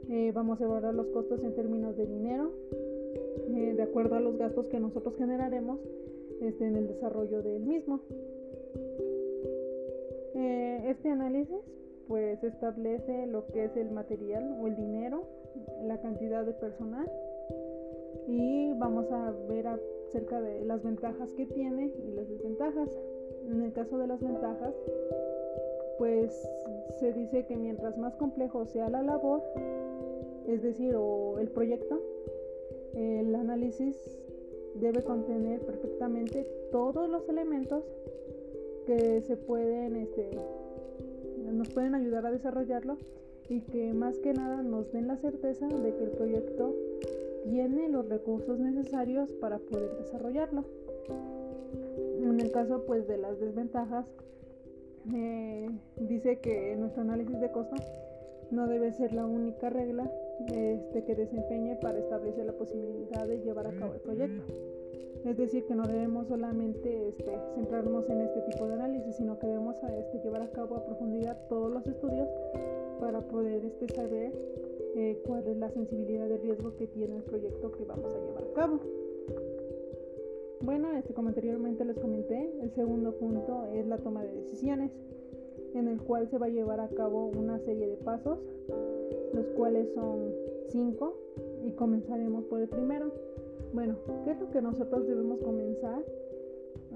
Eh, 0.09 0.31
vamos 0.33 0.59
a 0.59 0.65
evaluar 0.65 0.93
los 0.93 1.07
costos 1.07 1.43
en 1.43 1.53
términos 1.53 1.95
de 1.95 2.05
dinero, 2.05 2.51
eh, 3.55 3.73
de 3.75 3.83
acuerdo 3.83 4.15
a 4.15 4.19
los 4.19 4.37
gastos 4.37 4.67
que 4.67 4.79
nosotros 4.79 5.15
generaremos 5.17 5.79
este, 6.41 6.65
en 6.65 6.75
el 6.75 6.87
desarrollo 6.87 7.41
del 7.41 7.63
mismo. 7.63 8.01
Eh, 10.33 10.83
este 10.87 11.09
análisis 11.09 11.59
pues 12.07 12.43
establece 12.43 13.27
lo 13.27 13.47
que 13.47 13.65
es 13.65 13.77
el 13.77 13.91
material 13.91 14.57
o 14.59 14.67
el 14.67 14.75
dinero, 14.75 15.23
la 15.83 16.01
cantidad 16.01 16.45
de 16.45 16.53
personal 16.53 17.09
y 18.27 18.73
vamos 18.73 19.11
a 19.11 19.31
ver 19.47 19.67
acerca 19.67 20.41
de 20.41 20.65
las 20.65 20.83
ventajas 20.83 21.31
que 21.33 21.45
tiene 21.45 21.93
y 22.05 22.11
las 22.11 22.27
desventajas. 22.29 22.89
En 23.49 23.61
el 23.61 23.73
caso 23.73 23.97
de 23.97 24.07
las 24.07 24.21
ventajas, 24.21 24.73
pues 25.97 26.49
se 26.99 27.13
dice 27.13 27.45
que 27.45 27.55
mientras 27.55 27.97
más 27.97 28.15
complejo 28.15 28.65
sea 28.65 28.89
la 28.89 29.01
labor, 29.01 29.41
es 30.47 30.61
decir, 30.61 30.95
o 30.95 31.39
el 31.39 31.49
proyecto, 31.49 32.01
el 32.93 33.33
análisis 33.35 33.95
debe 34.75 35.03
contener 35.03 35.61
perfectamente 35.61 36.47
todos 36.71 37.09
los 37.09 37.27
elementos 37.29 37.83
que 38.85 39.21
se 39.21 39.37
pueden, 39.37 39.95
este, 39.95 40.29
nos 41.51 41.69
pueden 41.69 41.95
ayudar 41.95 42.25
a 42.25 42.31
desarrollarlo 42.31 42.97
y 43.49 43.61
que 43.61 43.93
más 43.93 44.17
que 44.19 44.33
nada 44.33 44.63
nos 44.63 44.91
den 44.91 45.07
la 45.07 45.17
certeza 45.17 45.67
de 45.67 45.95
que 45.95 46.03
el 46.03 46.11
proyecto 46.11 46.73
tiene 47.43 47.89
los 47.89 48.07
recursos 48.07 48.59
necesarios 48.59 49.31
para 49.33 49.57
poder 49.59 49.97
desarrollarlo. 49.97 50.63
En 52.21 52.39
el 52.39 52.51
caso 52.51 52.83
pues 52.85 53.07
de 53.07 53.17
las 53.17 53.39
desventajas, 53.39 54.05
eh, 55.13 55.69
dice 55.99 56.39
que 56.39 56.75
nuestro 56.77 57.01
análisis 57.01 57.39
de 57.39 57.51
costo 57.51 57.75
no 58.51 58.67
debe 58.67 58.91
ser 58.93 59.13
la 59.13 59.25
única 59.25 59.69
regla 59.69 60.09
este, 60.47 61.03
que 61.03 61.15
desempeñe 61.15 61.75
para 61.75 61.99
establecer 61.99 62.45
la 62.45 62.53
posibilidad 62.53 63.27
de 63.27 63.39
llevar 63.41 63.67
a 63.67 63.71
cabo 63.71 63.93
el 63.93 63.99
proyecto. 63.99 64.43
Es 65.25 65.37
decir, 65.37 65.65
que 65.65 65.75
no 65.75 65.87
debemos 65.87 66.27
solamente 66.27 67.09
este, 67.09 67.31
centrarnos 67.53 68.09
en 68.09 68.21
este 68.21 68.41
tipo 68.41 68.67
de 68.67 68.73
análisis, 68.73 69.15
sino 69.15 69.37
que 69.37 69.47
debemos 69.47 69.75
este, 69.83 70.19
llevar 70.23 70.41
a 70.41 70.51
cabo 70.51 70.77
a 70.77 70.85
profundidad 70.85 71.37
todos 71.47 71.71
los 71.71 71.85
estudios 71.85 72.27
para 72.99 73.21
poder 73.21 73.63
este, 73.65 73.87
saber 73.93 74.33
eh, 74.95 75.21
cuál 75.25 75.47
es 75.47 75.57
la 75.57 75.69
sensibilidad 75.69 76.27
de 76.27 76.37
riesgo 76.37 76.75
que 76.75 76.87
tiene 76.87 77.17
el 77.17 77.23
proyecto 77.23 77.71
que 77.71 77.83
vamos 77.83 78.13
a 78.13 78.19
llevar 78.19 78.43
a 78.43 78.53
cabo. 78.53 78.79
Bueno, 80.61 80.91
este, 80.91 81.13
como 81.13 81.29
anteriormente 81.29 81.85
les 81.85 81.97
comenté, 81.97 82.51
el 82.61 82.71
segundo 82.73 83.13
punto 83.13 83.65
es 83.73 83.85
la 83.87 83.97
toma 83.97 84.23
de 84.23 84.31
decisiones, 84.31 84.91
en 85.73 85.87
el 85.87 86.01
cual 86.01 86.29
se 86.29 86.37
va 86.37 86.47
a 86.47 86.49
llevar 86.49 86.79
a 86.79 86.89
cabo 86.89 87.27
una 87.27 87.59
serie 87.59 87.87
de 87.87 87.97
pasos, 87.97 88.39
cuales 89.51 89.93
son 89.93 90.31
cinco, 90.69 91.15
y 91.63 91.71
comenzaremos 91.71 92.45
por 92.45 92.59
el 92.61 92.67
primero. 92.67 93.11
Bueno, 93.73 93.95
¿qué 94.23 94.31
es 94.31 94.39
lo 94.39 94.49
que 94.51 94.61
nosotros 94.61 95.07
debemos 95.07 95.39
comenzar 95.39 96.03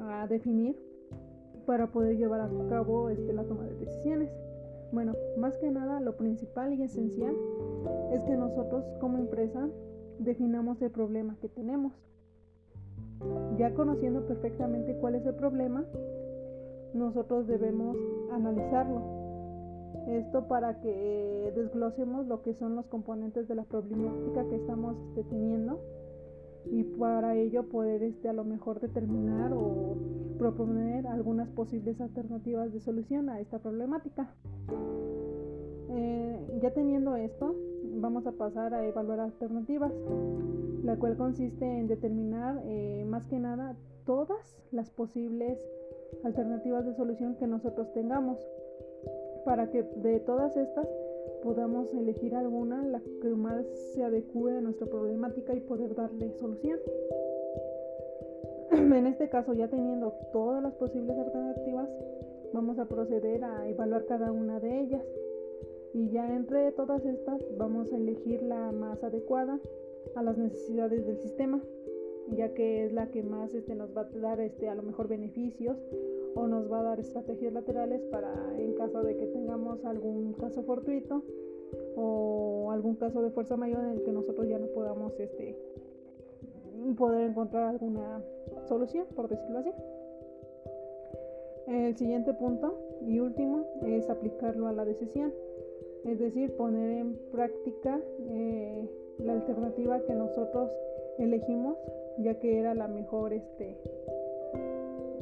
a 0.01 0.27
definir 0.27 0.75
para 1.65 1.91
poder 1.91 2.17
llevar 2.17 2.41
a 2.41 2.49
cabo 2.69 3.09
este, 3.09 3.33
la 3.33 3.43
toma 3.43 3.63
de 3.63 3.75
decisiones? 3.75 4.29
Bueno, 4.91 5.13
más 5.37 5.57
que 5.57 5.71
nada 5.71 5.99
lo 5.99 6.15
principal 6.15 6.73
y 6.73 6.83
esencial 6.83 7.35
es 8.11 8.21
que 8.23 8.35
nosotros 8.35 8.83
como 8.99 9.17
empresa 9.17 9.67
definamos 10.19 10.81
el 10.81 10.91
problema 10.91 11.37
que 11.41 11.49
tenemos. 11.49 11.93
Ya 13.57 13.73
conociendo 13.73 14.25
perfectamente 14.27 14.95
cuál 14.97 15.15
es 15.15 15.25
el 15.25 15.35
problema, 15.35 15.85
nosotros 16.93 17.47
debemos 17.47 17.97
analizarlo. 18.31 19.01
Esto 20.07 20.47
para 20.47 20.79
que 20.81 21.51
desglosemos 21.55 22.27
lo 22.27 22.41
que 22.41 22.53
son 22.53 22.75
los 22.75 22.85
componentes 22.87 23.47
de 23.47 23.55
la 23.55 23.63
problemática 23.63 24.47
que 24.47 24.55
estamos 24.55 24.95
este, 25.09 25.23
teniendo 25.23 25.79
y 26.71 26.83
para 26.83 27.35
ello 27.35 27.63
poder 27.69 28.03
este, 28.03 28.29
a 28.29 28.33
lo 28.33 28.43
mejor 28.43 28.79
determinar 28.79 29.53
o 29.53 29.95
proponer 30.37 31.07
algunas 31.07 31.49
posibles 31.49 31.99
alternativas 32.01 32.73
de 32.73 32.79
solución 32.79 33.29
a 33.29 33.39
esta 33.39 33.59
problemática. 33.59 34.33
Eh, 35.89 36.59
ya 36.61 36.71
teniendo 36.71 37.15
esto, 37.15 37.55
vamos 37.95 38.25
a 38.27 38.31
pasar 38.31 38.73
a 38.73 38.85
evaluar 38.85 39.19
alternativas, 39.19 39.91
la 40.83 40.97
cual 40.97 41.17
consiste 41.17 41.65
en 41.65 41.87
determinar 41.87 42.61
eh, 42.65 43.05
más 43.07 43.27
que 43.27 43.39
nada 43.39 43.75
todas 44.05 44.57
las 44.71 44.89
posibles 44.89 45.57
alternativas 46.23 46.85
de 46.85 46.95
solución 46.95 47.35
que 47.35 47.47
nosotros 47.47 47.91
tengamos, 47.93 48.37
para 49.45 49.69
que 49.69 49.83
de 49.83 50.19
todas 50.19 50.57
estas 50.57 50.87
podamos 51.43 51.93
elegir 51.93 52.35
alguna 52.35 52.83
la 52.83 52.99
que 53.21 53.29
más 53.29 53.65
se 53.93 54.03
adecue 54.03 54.57
a 54.57 54.61
nuestra 54.61 54.87
problemática 54.87 55.53
y 55.53 55.59
poder 55.59 55.93
darle 55.95 56.31
solución. 56.33 56.79
En 58.71 59.05
este 59.05 59.29
caso, 59.29 59.53
ya 59.53 59.67
teniendo 59.67 60.11
todas 60.33 60.61
las 60.61 60.73
posibles 60.73 61.17
alternativas, 61.17 61.87
vamos 62.51 62.79
a 62.79 62.85
proceder 62.85 63.43
a 63.43 63.69
evaluar 63.69 64.05
cada 64.05 64.31
una 64.31 64.59
de 64.59 64.81
ellas. 64.81 65.03
Y 65.93 66.09
ya 66.09 66.35
entre 66.35 66.71
todas 66.71 67.05
estas 67.05 67.41
vamos 67.57 67.93
a 67.93 67.97
elegir 67.97 68.41
la 68.41 68.71
más 68.71 69.03
adecuada 69.03 69.59
a 70.15 70.23
las 70.23 70.37
necesidades 70.37 71.05
del 71.05 71.17
sistema, 71.19 71.61
ya 72.35 72.53
que 72.53 72.85
es 72.85 72.93
la 72.93 73.11
que 73.11 73.21
más 73.21 73.53
este, 73.53 73.75
nos 73.75 73.95
va 73.95 74.01
a 74.01 74.19
dar 74.19 74.39
este, 74.41 74.67
a 74.67 74.75
lo 74.75 74.81
mejor 74.81 75.07
beneficios 75.07 75.77
o 76.35 76.47
nos 76.47 76.71
va 76.71 76.81
a 76.81 76.83
dar 76.83 76.99
estrategias 76.99 77.53
laterales 77.53 78.01
para 78.11 78.31
en 78.57 78.73
caso 78.75 79.01
de 79.01 79.15
que 79.17 79.25
tengamos 79.27 79.83
algún 79.85 80.33
caso 80.33 80.63
fortuito 80.63 81.23
o 81.95 82.69
algún 82.71 82.95
caso 82.95 83.21
de 83.21 83.31
fuerza 83.31 83.55
mayor 83.55 83.83
en 83.85 83.91
el 83.91 84.03
que 84.03 84.11
nosotros 84.11 84.47
ya 84.47 84.59
no 84.59 84.67
podamos 84.67 85.17
este, 85.19 85.57
poder 86.97 87.29
encontrar 87.29 87.69
alguna 87.69 88.21
solución, 88.67 89.05
por 89.15 89.29
decirlo 89.29 89.59
así. 89.59 89.71
El 91.67 91.95
siguiente 91.97 92.33
punto 92.33 92.77
y 93.01 93.19
último 93.19 93.65
es 93.85 94.09
aplicarlo 94.09 94.67
a 94.67 94.73
la 94.73 94.85
decisión, 94.85 95.33
es 96.03 96.19
decir, 96.19 96.55
poner 96.57 96.97
en 96.99 97.17
práctica 97.31 97.99
eh, 98.29 98.87
la 99.19 99.33
alternativa 99.33 99.99
que 100.01 100.13
nosotros 100.13 100.69
elegimos, 101.17 101.77
ya 102.19 102.35
que 102.39 102.59
era 102.59 102.75
la 102.75 102.87
mejor 102.87 103.33
este, 103.33 103.77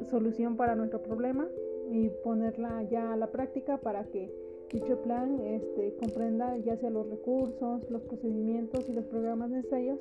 solución 0.05 0.57
para 0.57 0.75
nuestro 0.75 1.01
problema 1.01 1.47
y 1.91 2.09
ponerla 2.23 2.83
ya 2.83 3.13
a 3.13 3.17
la 3.17 3.27
práctica 3.27 3.77
para 3.77 4.05
que 4.05 4.31
dicho 4.71 5.01
plan 5.01 5.39
este, 5.41 5.95
comprenda 5.97 6.57
ya 6.57 6.75
sea 6.77 6.89
los 6.89 7.07
recursos, 7.07 7.89
los 7.89 8.01
procedimientos 8.03 8.89
y 8.89 8.93
los 8.93 9.05
programas 9.05 9.51
necesarios 9.51 9.99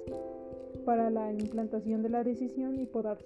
para 0.85 1.11
la 1.11 1.33
implantación 1.33 2.03
de 2.03 2.09
la 2.09 2.25
decisión 2.25 2.81
y 2.81 2.87
poder 2.87 3.19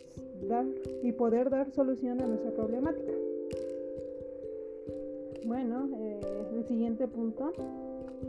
dar, 0.48 0.66
y 1.02 1.12
poder 1.12 1.50
dar 1.50 1.70
solución 1.70 2.20
a 2.20 2.26
nuestra 2.26 2.50
problemática. 2.50 3.12
Bueno, 5.46 5.88
eh, 5.96 6.20
el 6.56 6.64
siguiente 6.66 7.06
punto 7.06 7.52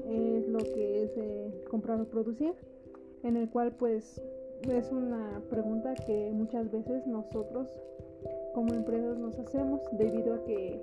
es 0.08 0.48
lo 0.48 0.60
que 0.60 1.04
es 1.04 1.12
eh, 1.18 1.64
comprar 1.70 2.00
o 2.00 2.06
producir, 2.06 2.54
en 3.24 3.38
el 3.38 3.50
cual 3.50 3.74
pues 3.78 4.22
es 4.70 4.92
una 4.92 5.42
pregunta 5.50 5.96
que 5.96 6.32
muchas 6.32 6.72
veces 6.72 7.06
nosotros 7.08 7.68
como 8.58 8.74
empresas 8.74 9.20
nos 9.20 9.38
hacemos 9.38 9.82
debido 9.92 10.34
a 10.34 10.44
que, 10.44 10.82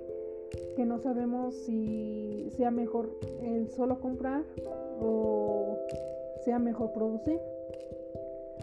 que 0.77 0.85
no 0.85 0.97
sabemos 0.97 1.53
si 1.65 2.49
sea 2.55 2.71
mejor 2.71 3.09
el 3.43 3.67
solo 3.67 3.99
comprar 3.99 4.45
o 5.01 5.77
sea 6.45 6.57
mejor 6.57 6.93
producir. 6.93 7.37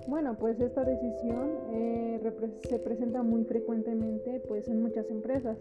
Bueno, 0.07 0.35
pues 0.41 0.59
esta 0.61 0.83
decisión 0.85 1.59
eh, 1.75 2.23
se 2.67 2.79
presenta 2.79 3.23
muy 3.23 3.45
frecuentemente 3.45 4.41
pues 4.49 4.67
en 4.69 4.81
muchas 4.81 5.11
empresas, 5.11 5.59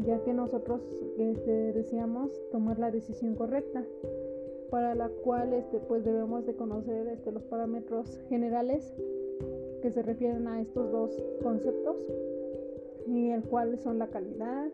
ya 0.00 0.22
que 0.22 0.34
nosotros 0.34 0.82
este, 1.16 1.72
deseamos 1.72 2.30
tomar 2.52 2.78
la 2.78 2.90
decisión 2.90 3.36
correcta, 3.36 3.86
para 4.68 4.94
la 4.94 5.08
cual 5.08 5.54
este, 5.54 5.78
pues 5.78 6.04
debemos 6.04 6.44
de 6.44 6.54
conocer 6.56 7.06
este, 7.08 7.32
los 7.32 7.44
parámetros 7.44 8.20
generales 8.28 8.92
que 9.80 9.90
se 9.90 10.02
refieren 10.02 10.46
a 10.46 10.60
estos 10.60 10.92
dos 10.92 11.10
conceptos 11.42 11.96
y 13.06 13.30
el 13.30 13.42
cual 13.44 13.78
son 13.78 13.98
la 13.98 14.08
calidad, 14.08 14.68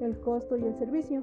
el 0.00 0.18
costo 0.20 0.56
y 0.56 0.64
el 0.64 0.74
servicio. 0.78 1.22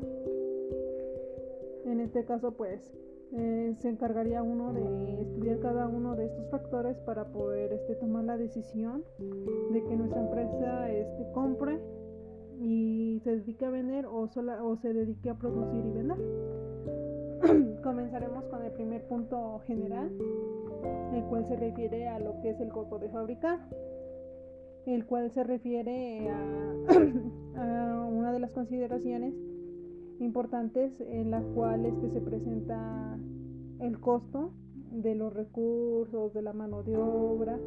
En 1.85 1.99
este 1.99 2.25
caso 2.25 2.51
pues 2.51 2.93
eh, 3.33 3.75
se 3.79 3.89
encargaría 3.89 4.41
uno 4.41 4.73
de 4.73 5.21
estudiar 5.21 5.59
cada 5.59 5.87
uno 5.87 6.15
de 6.15 6.25
estos 6.25 6.49
factores 6.49 6.97
para 6.99 7.25
poder 7.25 7.73
este, 7.73 7.95
tomar 7.95 8.23
la 8.23 8.37
decisión 8.37 9.03
de 9.19 9.83
que 9.83 9.95
nuestra 9.97 10.21
empresa 10.21 10.89
este, 10.89 11.31
compre 11.33 11.79
y 12.59 13.19
se 13.23 13.37
dedique 13.37 13.65
a 13.65 13.69
vender 13.69 14.05
o, 14.05 14.27
sola, 14.27 14.63
o 14.63 14.77
se 14.77 14.93
dedique 14.93 15.29
a 15.29 15.35
producir 15.35 15.85
y 15.85 15.91
vender. 15.91 16.17
Comenzaremos 17.83 18.45
con 18.45 18.63
el 18.63 18.71
primer 18.71 19.05
punto 19.07 19.59
general, 19.67 20.09
el 21.13 21.23
cual 21.25 21.45
se 21.47 21.57
refiere 21.57 22.07
a 22.07 22.19
lo 22.19 22.39
que 22.41 22.51
es 22.51 22.59
el 22.61 22.69
costo 22.69 22.97
de 22.97 23.09
fabricar, 23.09 23.59
el 24.93 25.05
cual 25.05 25.31
se 25.31 25.43
refiere 25.43 26.29
a, 27.55 28.09
una 28.09 28.31
de 28.31 28.39
las 28.39 28.51
consideraciones 28.51 29.33
importantes 30.19 30.93
en 31.01 31.31
la 31.31 31.41
cual 31.41 31.85
este 31.85 32.09
se 32.09 32.21
presenta 32.21 33.19
el 33.79 33.99
costo 33.99 34.51
de 34.91 35.15
los 35.15 35.33
recursos, 35.33 36.33
de 36.33 36.41
la 36.41 36.53
mano 36.53 36.83
de 36.83 36.97
obra 36.97 37.59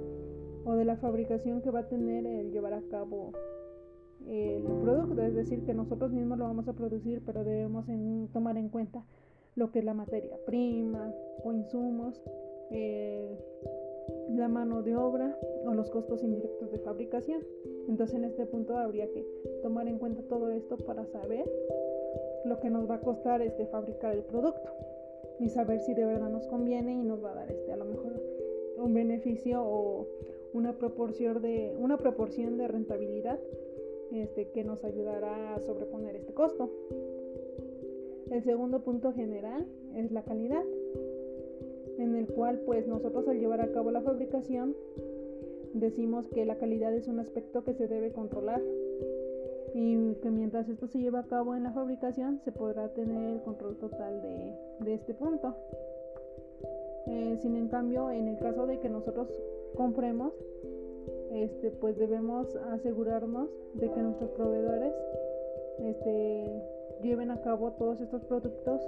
o 0.64 0.74
de 0.74 0.84
la 0.84 0.96
fabricación 0.96 1.62
que 1.62 1.70
va 1.70 1.80
a 1.80 1.88
tener 1.88 2.26
el 2.26 2.50
llevar 2.52 2.72
a 2.72 2.82
cabo 2.90 3.32
el 4.26 4.64
producto, 4.82 5.22
es 5.22 5.34
decir, 5.34 5.64
que 5.64 5.74
nosotros 5.74 6.12
mismos 6.12 6.38
lo 6.38 6.44
vamos 6.44 6.68
a 6.68 6.74
producir, 6.74 7.22
pero 7.24 7.42
debemos 7.44 7.86
tomar 8.32 8.56
en 8.58 8.68
cuenta 8.68 9.04
lo 9.54 9.70
que 9.70 9.80
es 9.80 9.84
la 9.84 9.94
materia 9.94 10.36
prima 10.46 11.12
o 11.42 11.52
insumos, 11.52 12.22
eh, 12.70 13.38
la 14.36 14.48
mano 14.48 14.82
de 14.82 14.96
obra 14.96 15.38
o 15.66 15.74
los 15.74 15.90
costos 15.90 16.22
indirectos 16.22 16.70
de 16.70 16.78
fabricación. 16.78 17.42
Entonces 17.88 18.16
en 18.16 18.24
este 18.24 18.46
punto 18.46 18.76
habría 18.76 19.10
que 19.10 19.26
tomar 19.62 19.88
en 19.88 19.98
cuenta 19.98 20.22
todo 20.22 20.50
esto 20.50 20.76
para 20.78 21.04
saber 21.06 21.50
lo 22.44 22.60
que 22.60 22.70
nos 22.70 22.88
va 22.88 22.96
a 22.96 23.00
costar 23.00 23.42
este 23.42 23.66
fabricar 23.66 24.14
el 24.14 24.22
producto 24.22 24.70
y 25.38 25.48
saber 25.48 25.80
si 25.80 25.94
de 25.94 26.04
verdad 26.04 26.30
nos 26.30 26.46
conviene 26.46 26.92
y 26.92 27.02
nos 27.02 27.22
va 27.22 27.32
a 27.32 27.34
dar 27.34 27.50
este 27.50 27.72
a 27.72 27.76
lo 27.76 27.84
mejor 27.84 28.20
un 28.76 28.94
beneficio 28.94 29.62
o 29.62 30.06
una 30.52 30.76
proporción 30.78 31.42
de 31.42 31.76
una 31.78 31.98
proporción 31.98 32.56
de 32.56 32.68
rentabilidad 32.68 33.38
este, 34.12 34.48
que 34.50 34.64
nos 34.64 34.82
ayudará 34.84 35.54
a 35.54 35.60
sobreponer 35.60 36.16
este 36.16 36.34
costo. 36.34 36.70
El 38.30 38.42
segundo 38.42 38.82
punto 38.82 39.12
general 39.12 39.66
es 39.94 40.10
la 40.12 40.22
calidad, 40.22 40.64
en 42.00 42.16
el 42.16 42.26
cual 42.26 42.60
pues 42.64 42.86
nosotros 42.86 43.28
al 43.28 43.38
llevar 43.38 43.60
a 43.60 43.70
cabo 43.72 43.90
la 43.90 44.00
fabricación 44.00 44.74
decimos 45.74 46.26
que 46.28 46.44
la 46.44 46.56
calidad 46.56 46.94
es 46.94 47.06
un 47.08 47.20
aspecto 47.20 47.62
que 47.62 47.74
se 47.74 47.86
debe 47.86 48.12
controlar 48.12 48.60
y 49.74 50.14
que 50.14 50.30
mientras 50.30 50.68
esto 50.68 50.88
se 50.88 50.98
lleva 50.98 51.20
a 51.20 51.26
cabo 51.26 51.54
en 51.54 51.62
la 51.62 51.72
fabricación 51.72 52.40
se 52.44 52.52
podrá 52.52 52.88
tener 52.88 53.34
el 53.34 53.42
control 53.42 53.76
total 53.76 54.20
de, 54.22 54.94
este 54.94 55.14
punto. 55.14 55.54
Eh, 57.06 57.38
sin 57.40 57.56
en 57.56 57.68
cambio, 57.68 58.10
en 58.10 58.28
el 58.28 58.38
caso 58.38 58.66
de 58.66 58.78
que 58.80 58.88
nosotros 58.88 59.28
compremos, 59.76 60.32
este, 61.32 61.70
pues 61.70 61.96
debemos 61.96 62.54
asegurarnos 62.72 63.48
de 63.74 63.90
que 63.90 64.02
nuestros 64.02 64.30
proveedores 64.30 64.92
este, 65.78 66.62
lleven 67.02 67.30
a 67.30 67.40
cabo 67.40 67.72
todos 67.72 68.00
estos 68.00 68.24
productos 68.24 68.82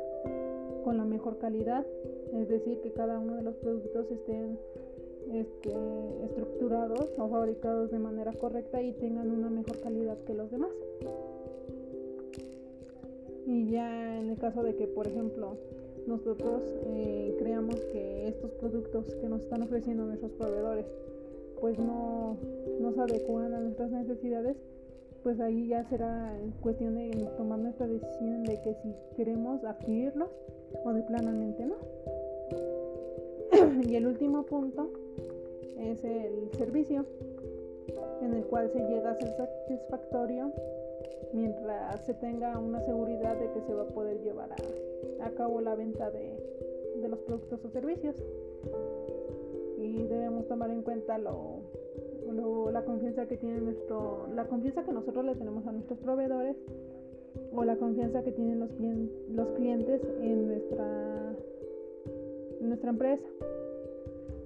con 0.85 0.98
la 0.98 1.05
mejor 1.05 1.38
calidad, 1.38 1.87
es 2.33 2.49
decir, 2.49 2.81
que 2.81 2.92
cada 2.92 3.18
uno 3.18 3.37
de 3.37 3.42
los 3.42 3.55
productos 3.57 4.11
estén 4.11 4.59
este, 5.33 5.73
estructurados 6.25 7.09
o 7.18 7.29
fabricados 7.29 7.90
de 7.90 7.99
manera 7.99 8.33
correcta 8.33 8.83
y 8.83 8.92
tengan 8.92 9.31
una 9.31 9.51
mejor 9.51 9.81
calidad 9.81 10.18
que 10.25 10.35
los 10.35 10.51
demás. 10.51 10.71
Y 13.47 13.71
ya 13.71 14.21
en 14.21 14.31
el 14.31 14.38
caso 14.38 14.62
de 14.62 14.75
que, 14.77 14.87
por 14.87 15.07
ejemplo, 15.07 15.57
nosotros 16.07 16.62
eh, 16.87 17.37
creamos 17.38 17.77
que 17.92 18.29
estos 18.29 18.51
productos 18.53 19.14
que 19.14 19.29
nos 19.29 19.42
están 19.42 19.62
ofreciendo 19.62 20.05
nuestros 20.05 20.33
proveedores 20.33 20.87
pues 21.62 21.79
no, 21.79 22.37
no 22.81 22.92
se 22.92 23.01
adecuan 23.01 23.55
a 23.55 23.61
nuestras 23.61 23.88
necesidades, 23.92 24.57
pues 25.23 25.38
ahí 25.38 25.68
ya 25.68 25.88
será 25.88 26.37
cuestión 26.61 26.97
de 26.97 27.11
tomar 27.37 27.61
nuestra 27.61 27.87
decisión 27.87 28.42
de 28.42 28.61
que 28.62 28.75
si 28.83 28.92
queremos 29.14 29.62
adquirirlos 29.62 30.29
o 30.85 30.92
de 30.92 31.03
planamente 31.03 31.64
no. 31.64 31.77
Y 33.88 33.97
el 33.97 34.07
último 34.07 34.45
punto 34.45 34.90
es 35.79 36.05
el 36.05 36.51
servicio, 36.57 37.05
en 38.21 38.35
el 38.35 38.45
cual 38.45 38.71
se 38.73 38.79
llega 38.79 39.11
a 39.11 39.14
ser 39.16 39.37
satisfactorio 39.37 40.53
mientras 41.33 42.05
se 42.05 42.14
tenga 42.14 42.59
una 42.59 42.81
seguridad 42.85 43.37
de 43.37 43.51
que 43.53 43.61
se 43.66 43.75
va 43.75 43.83
a 43.83 43.88
poder 43.88 44.21
llevar 44.23 44.51
a, 44.53 45.31
cabo 45.31 45.61
la 45.61 45.75
venta 45.75 46.11
de, 46.11 46.37
de, 47.01 47.09
los 47.09 47.18
productos 47.21 47.64
o 47.64 47.71
servicios. 47.71 48.14
Y 49.79 50.03
debemos 50.05 50.47
tomar 50.47 50.71
en 50.71 50.83
cuenta 50.83 51.18
lo, 51.18 51.62
la 52.71 52.85
confianza 52.85 53.27
que 53.27 53.37
nuestro, 53.42 54.29
la 54.35 54.47
confianza 54.47 54.85
que 54.85 54.92
nosotros 54.92 55.25
le 55.25 55.35
tenemos 55.35 55.66
a 55.66 55.73
nuestros 55.73 55.99
proveedores 55.99 56.57
o 57.53 57.64
la 57.64 57.77
confianza 57.77 58.23
que 58.23 58.33
tienen 58.33 58.61
los, 58.61 58.71
los 59.31 59.49
clientes 59.57 60.01
en 60.21 60.47
nuestra, 60.49 61.35
en 62.61 62.68
nuestra 62.68 62.90
empresa 62.90 63.25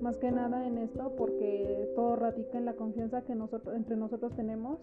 más 0.00 0.16
que 0.18 0.30
nada 0.30 0.66
en 0.66 0.78
esto 0.78 1.12
porque 1.16 1.90
todo 1.94 2.16
radica 2.16 2.59
en 2.59 2.64
la 2.64 2.74
confianza 2.74 3.22
que 3.22 3.35
nosotros 3.35 3.74
entre 3.76 3.96
nosotros 3.96 4.35
tenemos 4.35 4.78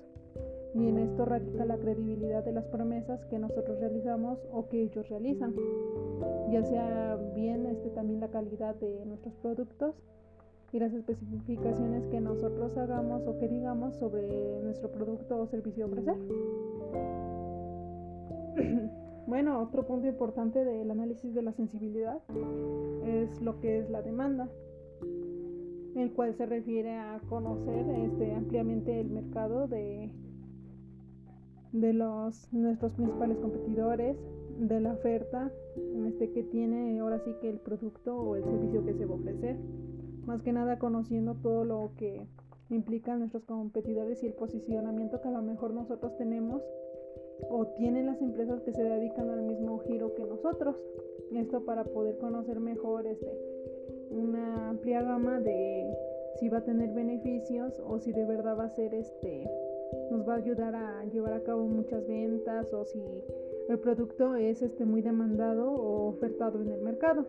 y 0.74 0.88
en 0.88 0.98
esto 0.98 1.26
radica 1.26 1.66
la 1.66 1.78
credibilidad 1.78 2.44
de 2.44 2.52
las 2.52 2.66
promesas 2.66 3.24
que 3.26 3.38
nosotros 3.38 3.80
realizamos 3.80 4.40
o 4.52 4.68
que 4.70 4.82
ellos 4.82 5.08
realizan. 5.10 5.54
Ya 6.52 6.64
sea 6.64 7.16
bien 7.36 7.66
este 7.68 7.90
también 7.90 8.20
la 8.20 8.30
calidad 8.30 8.76
de 8.76 9.06
nuestros 9.06 9.36
productos 9.36 9.96
y 10.72 10.80
las 10.80 10.94
especificaciones 10.94 12.08
que 12.08 12.20
nosotros 12.20 12.76
hagamos 12.78 13.28
o 13.28 13.38
que 13.38 13.48
digamos 13.48 13.96
sobre 13.96 14.62
nuestro 14.64 14.92
producto 14.92 15.40
o 15.40 15.48
servicio 15.48 15.86
a 15.86 15.88
ofrecer. 15.88 16.16
Bueno 19.26 19.62
otro 19.62 19.88
punto 19.88 20.06
importante 20.06 20.66
del 20.66 20.92
análisis 20.92 21.34
de 21.34 21.42
la 21.42 21.54
sensibilidad 21.54 22.20
es 23.06 23.42
lo 23.42 23.62
que 23.62 23.80
es 23.80 23.90
la 23.90 24.02
demanda 24.02 24.50
el 25.96 26.12
cual 26.12 26.36
se 26.36 26.46
refiere 26.46 26.96
a 26.98 27.20
conocer 27.30 27.86
este, 27.90 28.34
ampliamente 28.34 29.00
el 29.00 29.10
mercado 29.10 29.68
de, 29.68 30.10
de 31.72 31.94
los, 31.94 32.52
nuestros 32.52 32.94
principales 32.94 33.38
competidores, 33.38 34.18
de 34.60 34.80
la 34.80 34.94
oferta 34.94 35.52
este, 36.08 36.32
que 36.32 36.44
tiene 36.44 37.00
ahora 37.00 37.20
sí 37.20 37.36
que 37.42 37.50
el 37.50 37.60
producto 37.60 38.16
o 38.16 38.36
el 38.36 38.44
servicio 38.44 38.86
que 38.86 38.94
se 38.94 39.06
va 39.06 39.16
a 39.16 39.18
ofrecer. 39.18 39.58
Más 40.26 40.42
que 40.42 40.54
nada 40.54 40.80
conociendo 40.80 41.36
todo 41.36 41.66
lo 41.66 41.92
que 41.98 42.28
implican 42.70 43.20
nuestros 43.20 43.44
competidores 43.44 44.24
y 44.24 44.28
el 44.28 44.34
posicionamiento 44.34 45.22
que 45.22 45.28
a 45.28 45.32
lo 45.32 45.42
mejor 45.42 45.74
nosotros 45.74 46.16
tenemos 46.18 46.62
o 47.50 47.68
tienen 47.68 48.06
las 48.06 48.22
empresas 48.22 48.62
que 48.62 48.72
se 48.72 48.84
dedican 48.84 49.30
al 49.30 49.42
mismo 49.42 49.80
giro 49.80 50.14
que 50.16 50.24
nosotros. 50.24 50.76
Esto 51.32 51.66
para 51.66 51.84
poder 51.84 52.18
conocer 52.20 52.60
mejor 52.60 53.08
este, 53.08 53.28
una 54.14 54.70
amplia 54.70 55.02
gama 55.02 55.40
de 55.40 55.86
si 56.40 56.50
va 56.50 56.60
a 56.60 56.64
tener 56.64 56.94
beneficios 56.94 57.82
o 57.86 58.00
si 58.00 58.12
de 58.12 58.26
verdad 58.26 58.58
va 58.58 58.66
a 58.66 58.70
ser 58.70 58.94
este 58.94 59.48
nos 60.12 60.28
va 60.28 60.34
a 60.34 60.38
ayudar 60.38 60.76
a 60.76 61.06
llevar 61.06 61.34
a 61.34 61.44
cabo 61.44 61.68
muchas 61.68 62.06
ventas 62.08 62.72
o 62.74 62.86
si 62.86 63.02
el 63.70 63.80
producto 63.80 64.36
es 64.36 64.62
este 64.62 64.86
muy 64.86 65.02
demandado 65.02 65.72
o 65.72 66.08
ofertado 66.08 66.62
en 66.62 66.72
el 66.72 66.82
mercado. 66.82 67.26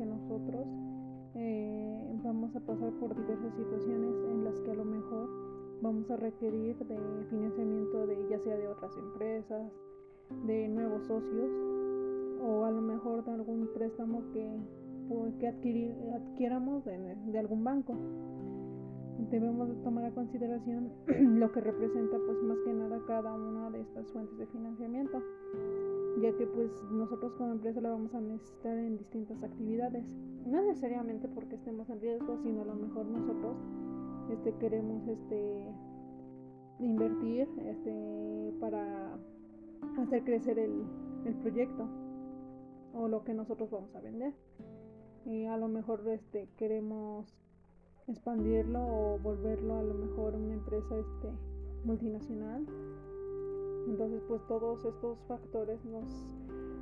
Que 0.00 0.06
nosotros 0.06 0.66
eh, 1.34 2.18
vamos 2.24 2.56
a 2.56 2.60
pasar 2.60 2.90
por 2.94 3.14
diversas 3.14 3.54
situaciones 3.54 4.14
en 4.30 4.44
las 4.44 4.58
que 4.60 4.70
a 4.70 4.74
lo 4.74 4.84
mejor 4.86 5.28
vamos 5.82 6.10
a 6.10 6.16
requerir 6.16 6.74
de 6.78 6.98
financiamiento 7.28 8.06
de 8.06 8.16
ya 8.30 8.38
sea 8.38 8.56
de 8.56 8.66
otras 8.68 8.96
empresas, 8.96 9.70
de 10.46 10.68
nuevos 10.68 11.04
socios 11.06 11.50
o 12.42 12.64
a 12.64 12.70
lo 12.70 12.80
mejor 12.80 13.22
de 13.26 13.32
algún 13.32 13.68
préstamo 13.74 14.22
que, 14.32 14.48
que 15.38 15.48
adquirir, 15.48 15.94
adquiramos 16.14 16.82
de, 16.86 17.16
de 17.26 17.38
algún 17.38 17.62
banco. 17.62 17.94
Debemos 19.30 19.68
tomar 19.82 20.06
a 20.06 20.14
consideración 20.14 20.92
lo 21.38 21.52
que 21.52 21.60
representa 21.60 22.16
pues 22.24 22.42
más 22.42 22.56
que 22.64 22.72
nada 22.72 22.98
cada 23.06 23.34
una 23.34 23.68
de 23.68 23.82
estas 23.82 24.10
fuentes 24.12 24.38
de 24.38 24.46
financiamiento 24.46 25.22
ya 26.20 26.36
que 26.36 26.46
pues 26.46 26.70
nosotros 26.90 27.32
como 27.34 27.52
empresa 27.52 27.80
la 27.80 27.90
vamos 27.90 28.14
a 28.14 28.20
necesitar 28.20 28.76
en 28.76 28.98
distintas 28.98 29.42
actividades, 29.42 30.04
no 30.46 30.62
necesariamente 30.62 31.28
porque 31.28 31.56
estemos 31.56 31.88
en 31.90 32.00
riesgo, 32.00 32.38
sino 32.42 32.62
a 32.62 32.64
lo 32.64 32.74
mejor 32.74 33.06
nosotros 33.06 33.56
este 34.30 34.54
queremos 34.56 35.06
este 35.08 35.66
invertir 36.78 37.48
este 37.66 38.54
para 38.60 39.18
hacer 39.98 40.24
crecer 40.24 40.58
el, 40.58 40.84
el 41.26 41.34
proyecto 41.36 41.88
o 42.94 43.08
lo 43.08 43.24
que 43.24 43.34
nosotros 43.34 43.70
vamos 43.70 43.94
a 43.94 44.00
vender. 44.00 44.34
Y 45.26 45.44
a 45.44 45.56
lo 45.56 45.68
mejor 45.68 46.06
este 46.08 46.48
queremos 46.56 47.26
expandirlo 48.08 48.80
o 48.80 49.18
volverlo 49.18 49.76
a 49.76 49.82
lo 49.82 49.94
mejor 49.94 50.34
una 50.34 50.54
empresa 50.54 50.96
este 50.98 51.28
multinacional 51.84 52.66
entonces, 53.86 54.22
pues 54.28 54.40
todos 54.46 54.84
estos 54.84 55.18
factores 55.26 55.84
nos, 55.84 56.04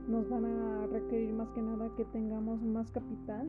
nos 0.09 0.29
van 0.29 0.45
a 0.45 0.87
requerir 0.87 1.33
más 1.33 1.49
que 1.51 1.63
nada 1.63 1.91
que 1.97 2.05
tengamos 2.07 2.61
más 2.63 2.91
capital, 2.91 3.49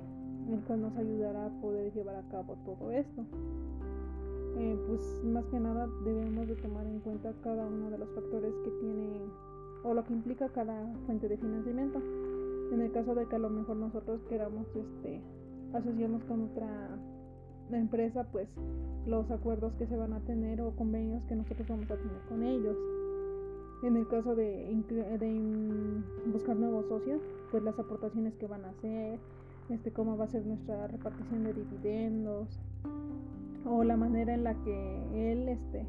el 0.49 0.61
cual 0.61 0.81
nos 0.81 0.95
ayudará 0.97 1.45
a 1.45 1.61
poder 1.61 1.93
llevar 1.93 2.15
a 2.15 2.29
cabo 2.29 2.55
todo 2.65 2.91
esto. 2.91 3.23
Eh, 4.57 4.77
pues 4.87 5.23
más 5.23 5.45
que 5.45 5.59
nada 5.59 5.87
debemos 6.03 6.47
de 6.47 6.55
tomar 6.55 6.85
en 6.85 6.99
cuenta 6.99 7.33
cada 7.43 7.65
uno 7.65 7.89
de 7.91 7.97
los 7.97 8.09
factores 8.09 8.53
que 8.63 8.71
tiene 8.81 9.21
o 9.83 9.93
lo 9.93 10.03
que 10.03 10.13
implica 10.13 10.49
cada 10.49 10.91
fuente 11.05 11.29
de 11.29 11.37
financiamiento. 11.37 12.01
En 12.71 12.81
el 12.81 12.91
caso 12.91 13.15
de 13.15 13.25
que 13.27 13.35
a 13.35 13.39
lo 13.39 13.49
mejor 13.49 13.77
nosotros 13.77 14.21
queramos 14.27 14.67
este, 14.75 15.21
asociarnos 15.73 16.23
con 16.25 16.43
otra 16.43 16.99
empresa, 17.71 18.27
pues 18.31 18.49
los 19.05 19.29
acuerdos 19.31 19.73
que 19.75 19.87
se 19.87 19.95
van 19.95 20.13
a 20.13 20.19
tener 20.21 20.61
o 20.61 20.75
convenios 20.75 21.23
que 21.25 21.35
nosotros 21.35 21.67
vamos 21.67 21.89
a 21.89 21.95
tener 21.95 22.21
con 22.27 22.43
ellos 22.43 22.75
en 23.81 23.95
el 23.95 24.07
caso 24.07 24.35
de, 24.35 24.75
buscar 26.25 26.55
nuevos 26.55 26.87
socios, 26.87 27.21
pues 27.51 27.63
las 27.63 27.77
aportaciones 27.79 28.35
que 28.35 28.47
van 28.47 28.65
a 28.65 28.69
hacer, 28.69 29.19
este, 29.69 29.91
cómo 29.91 30.17
va 30.17 30.25
a 30.25 30.27
ser 30.27 30.45
nuestra 30.45 30.87
repartición 30.87 31.43
de 31.43 31.53
dividendos 31.53 32.59
o 33.65 33.83
la 33.83 33.97
manera 33.97 34.33
en 34.33 34.43
la 34.43 34.55
que 34.63 35.31
él 35.31 35.47
este, 35.47 35.85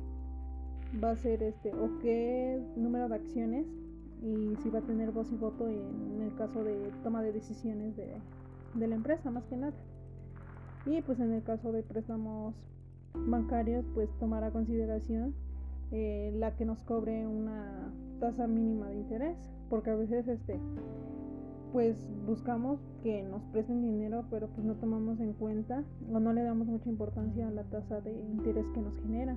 va 1.03 1.11
a 1.11 1.17
ser 1.17 1.43
este 1.43 1.73
o 1.73 1.99
qué 2.01 2.61
número 2.77 3.09
de 3.09 3.15
acciones 3.15 3.67
y 4.23 4.55
si 4.63 4.69
va 4.69 4.81
a 4.81 4.83
tener 4.83 5.13
voz 5.13 5.33
y 5.33 5.37
voto 5.37 5.69
en 5.69 6.21
el 6.23 6.35
caso 6.37 6.63
de 6.63 6.93
toma 7.03 7.23
de 7.23 7.33
decisiones 7.33 7.97
de, 7.97 8.17
de 8.75 8.87
la 8.87 8.97
empresa 8.97 9.31
más 9.31 9.45
que 9.47 9.57
nada. 9.57 9.75
Y 10.87 11.01
pues 11.03 11.21
en 11.21 11.33
el 11.33 11.43
caso 11.43 11.73
de 11.73 11.83
préstamos 11.83 12.55
bancarios 13.15 13.85
pues 13.95 14.09
tomar 14.19 14.45
a 14.45 14.51
consideración 14.51 15.35
eh, 15.93 16.33
la 16.37 16.57
que 16.57 16.65
nos 16.65 16.79
cobre 16.81 17.27
una 17.27 17.93
tasa 18.21 18.47
mínima 18.47 18.89
de 18.89 18.97
interés, 18.97 19.37
porque 19.69 19.91
a 19.91 19.97
veces 19.97 20.29
este 20.29 20.59
pues 21.73 21.97
buscamos 22.27 22.81
que 23.03 23.23
nos 23.23 23.43
presten 23.53 23.83
dinero, 23.83 24.25
pero 24.31 24.49
pues 24.49 24.67
no 24.67 24.75
tomamos 24.75 25.21
en 25.21 25.33
cuenta 25.35 25.85
o 26.13 26.19
no 26.19 26.33
le 26.33 26.43
damos 26.43 26.67
mucha 26.67 26.89
importancia 26.89 27.47
a 27.47 27.51
la 27.51 27.65
tasa 27.65 28.01
de 28.01 28.13
interés 28.13 28.67
que 28.75 28.81
nos 28.81 28.97
genera. 29.03 29.37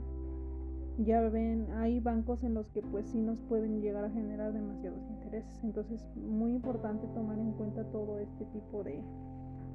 Ya 1.00 1.22
ven, 1.22 1.68
hay 1.74 2.00
bancos 2.00 2.44
en 2.44 2.54
los 2.54 2.68
que 2.70 2.82
pues 2.82 3.08
sí 3.08 3.20
nos 3.20 3.40
pueden 3.42 3.82
llegar 3.82 4.06
a 4.06 4.12
generar 4.12 4.54
demasiados 4.54 5.02
intereses, 5.10 5.64
entonces 5.64 6.06
muy 6.16 6.54
importante 6.54 7.08
tomar 7.16 7.40
en 7.40 7.52
cuenta 7.54 7.84
todo 7.86 8.20
este 8.20 8.46
tipo 8.46 8.84
de, 8.84 9.02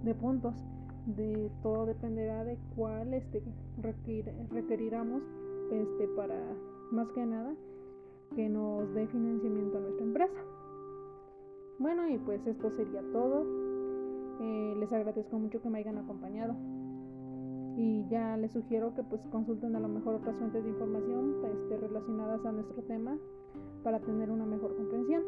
de 0.05 0.15
puntos. 0.15 0.55
De 1.07 1.51
todo 1.63 1.87
dependerá 1.87 2.45
de 2.45 2.59
cuál 2.77 3.15
este 3.15 3.43
requeriramos 3.81 5.23
este 5.71 6.09
para 6.09 6.37
más 6.91 7.09
que 7.13 7.25
nada 7.25 7.55
que 8.35 8.49
nos 8.49 8.93
dé 8.95 9.07
financiamiento 9.09 9.79
a 9.79 9.81
nuestra 9.81 10.05
empresa. 10.05 10.41
Bueno, 11.79 12.09
y 12.09 12.19
pues 12.19 12.45
esto 12.47 12.71
sería 12.71 13.03
todo. 13.13 13.45
Eh, 14.41 14.75
les 14.79 14.93
agradezco 14.93 15.39
mucho 15.39 15.61
que 15.63 15.71
me 15.71 15.79
hayan 15.79 15.99
acompañado. 15.99 16.55
Y 17.77 18.07
ya 18.09 18.37
les 18.37 18.51
sugiero 18.53 18.93
que 18.95 19.05
pues 19.05 19.21
consulten 19.31 19.77
a 19.77 19.81
lo 19.81 19.89
mejor 19.89 20.17
otras 20.17 20.37
fuentes 20.37 20.65
de 20.65 20.71
información 20.71 21.37
este, 21.45 21.79
relacionadas 21.79 22.45
a 22.45 22.53
nuestro 22.53 22.83
tema 22.83 23.17
para 23.85 24.01
tener 24.01 24.31
una 24.31 24.45
mejor 24.45 24.77
comprensión. 24.77 25.23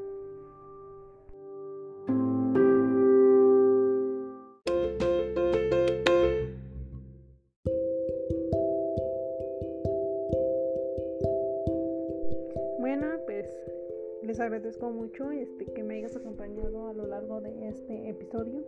Agradezco 14.51 14.91
mucho 14.91 15.31
este, 15.31 15.65
que 15.67 15.85
me 15.85 15.99
hayas 15.99 16.17
acompañado 16.17 16.89
a 16.89 16.93
lo 16.93 17.07
largo 17.07 17.41
de 17.41 17.69
este 17.69 18.09
episodio, 18.09 18.65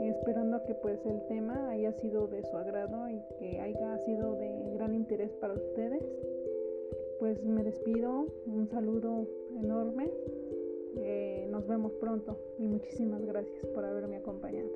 esperando 0.00 0.60
que 0.64 0.74
pues 0.74 0.98
el 1.06 1.24
tema 1.28 1.70
haya 1.70 1.92
sido 1.92 2.26
de 2.26 2.42
su 2.42 2.56
agrado 2.56 3.08
y 3.08 3.22
que 3.38 3.60
haya 3.60 3.96
sido 3.98 4.34
de 4.34 4.72
gran 4.74 4.96
interés 4.96 5.30
para 5.36 5.54
ustedes. 5.54 6.02
Pues 7.20 7.44
me 7.44 7.62
despido, 7.62 8.26
un 8.46 8.66
saludo 8.66 9.28
enorme, 9.56 10.10
eh, 10.96 11.46
nos 11.48 11.64
vemos 11.68 11.92
pronto 12.00 12.36
y 12.58 12.66
muchísimas 12.66 13.24
gracias 13.24 13.68
por 13.68 13.84
haberme 13.84 14.16
acompañado. 14.16 14.68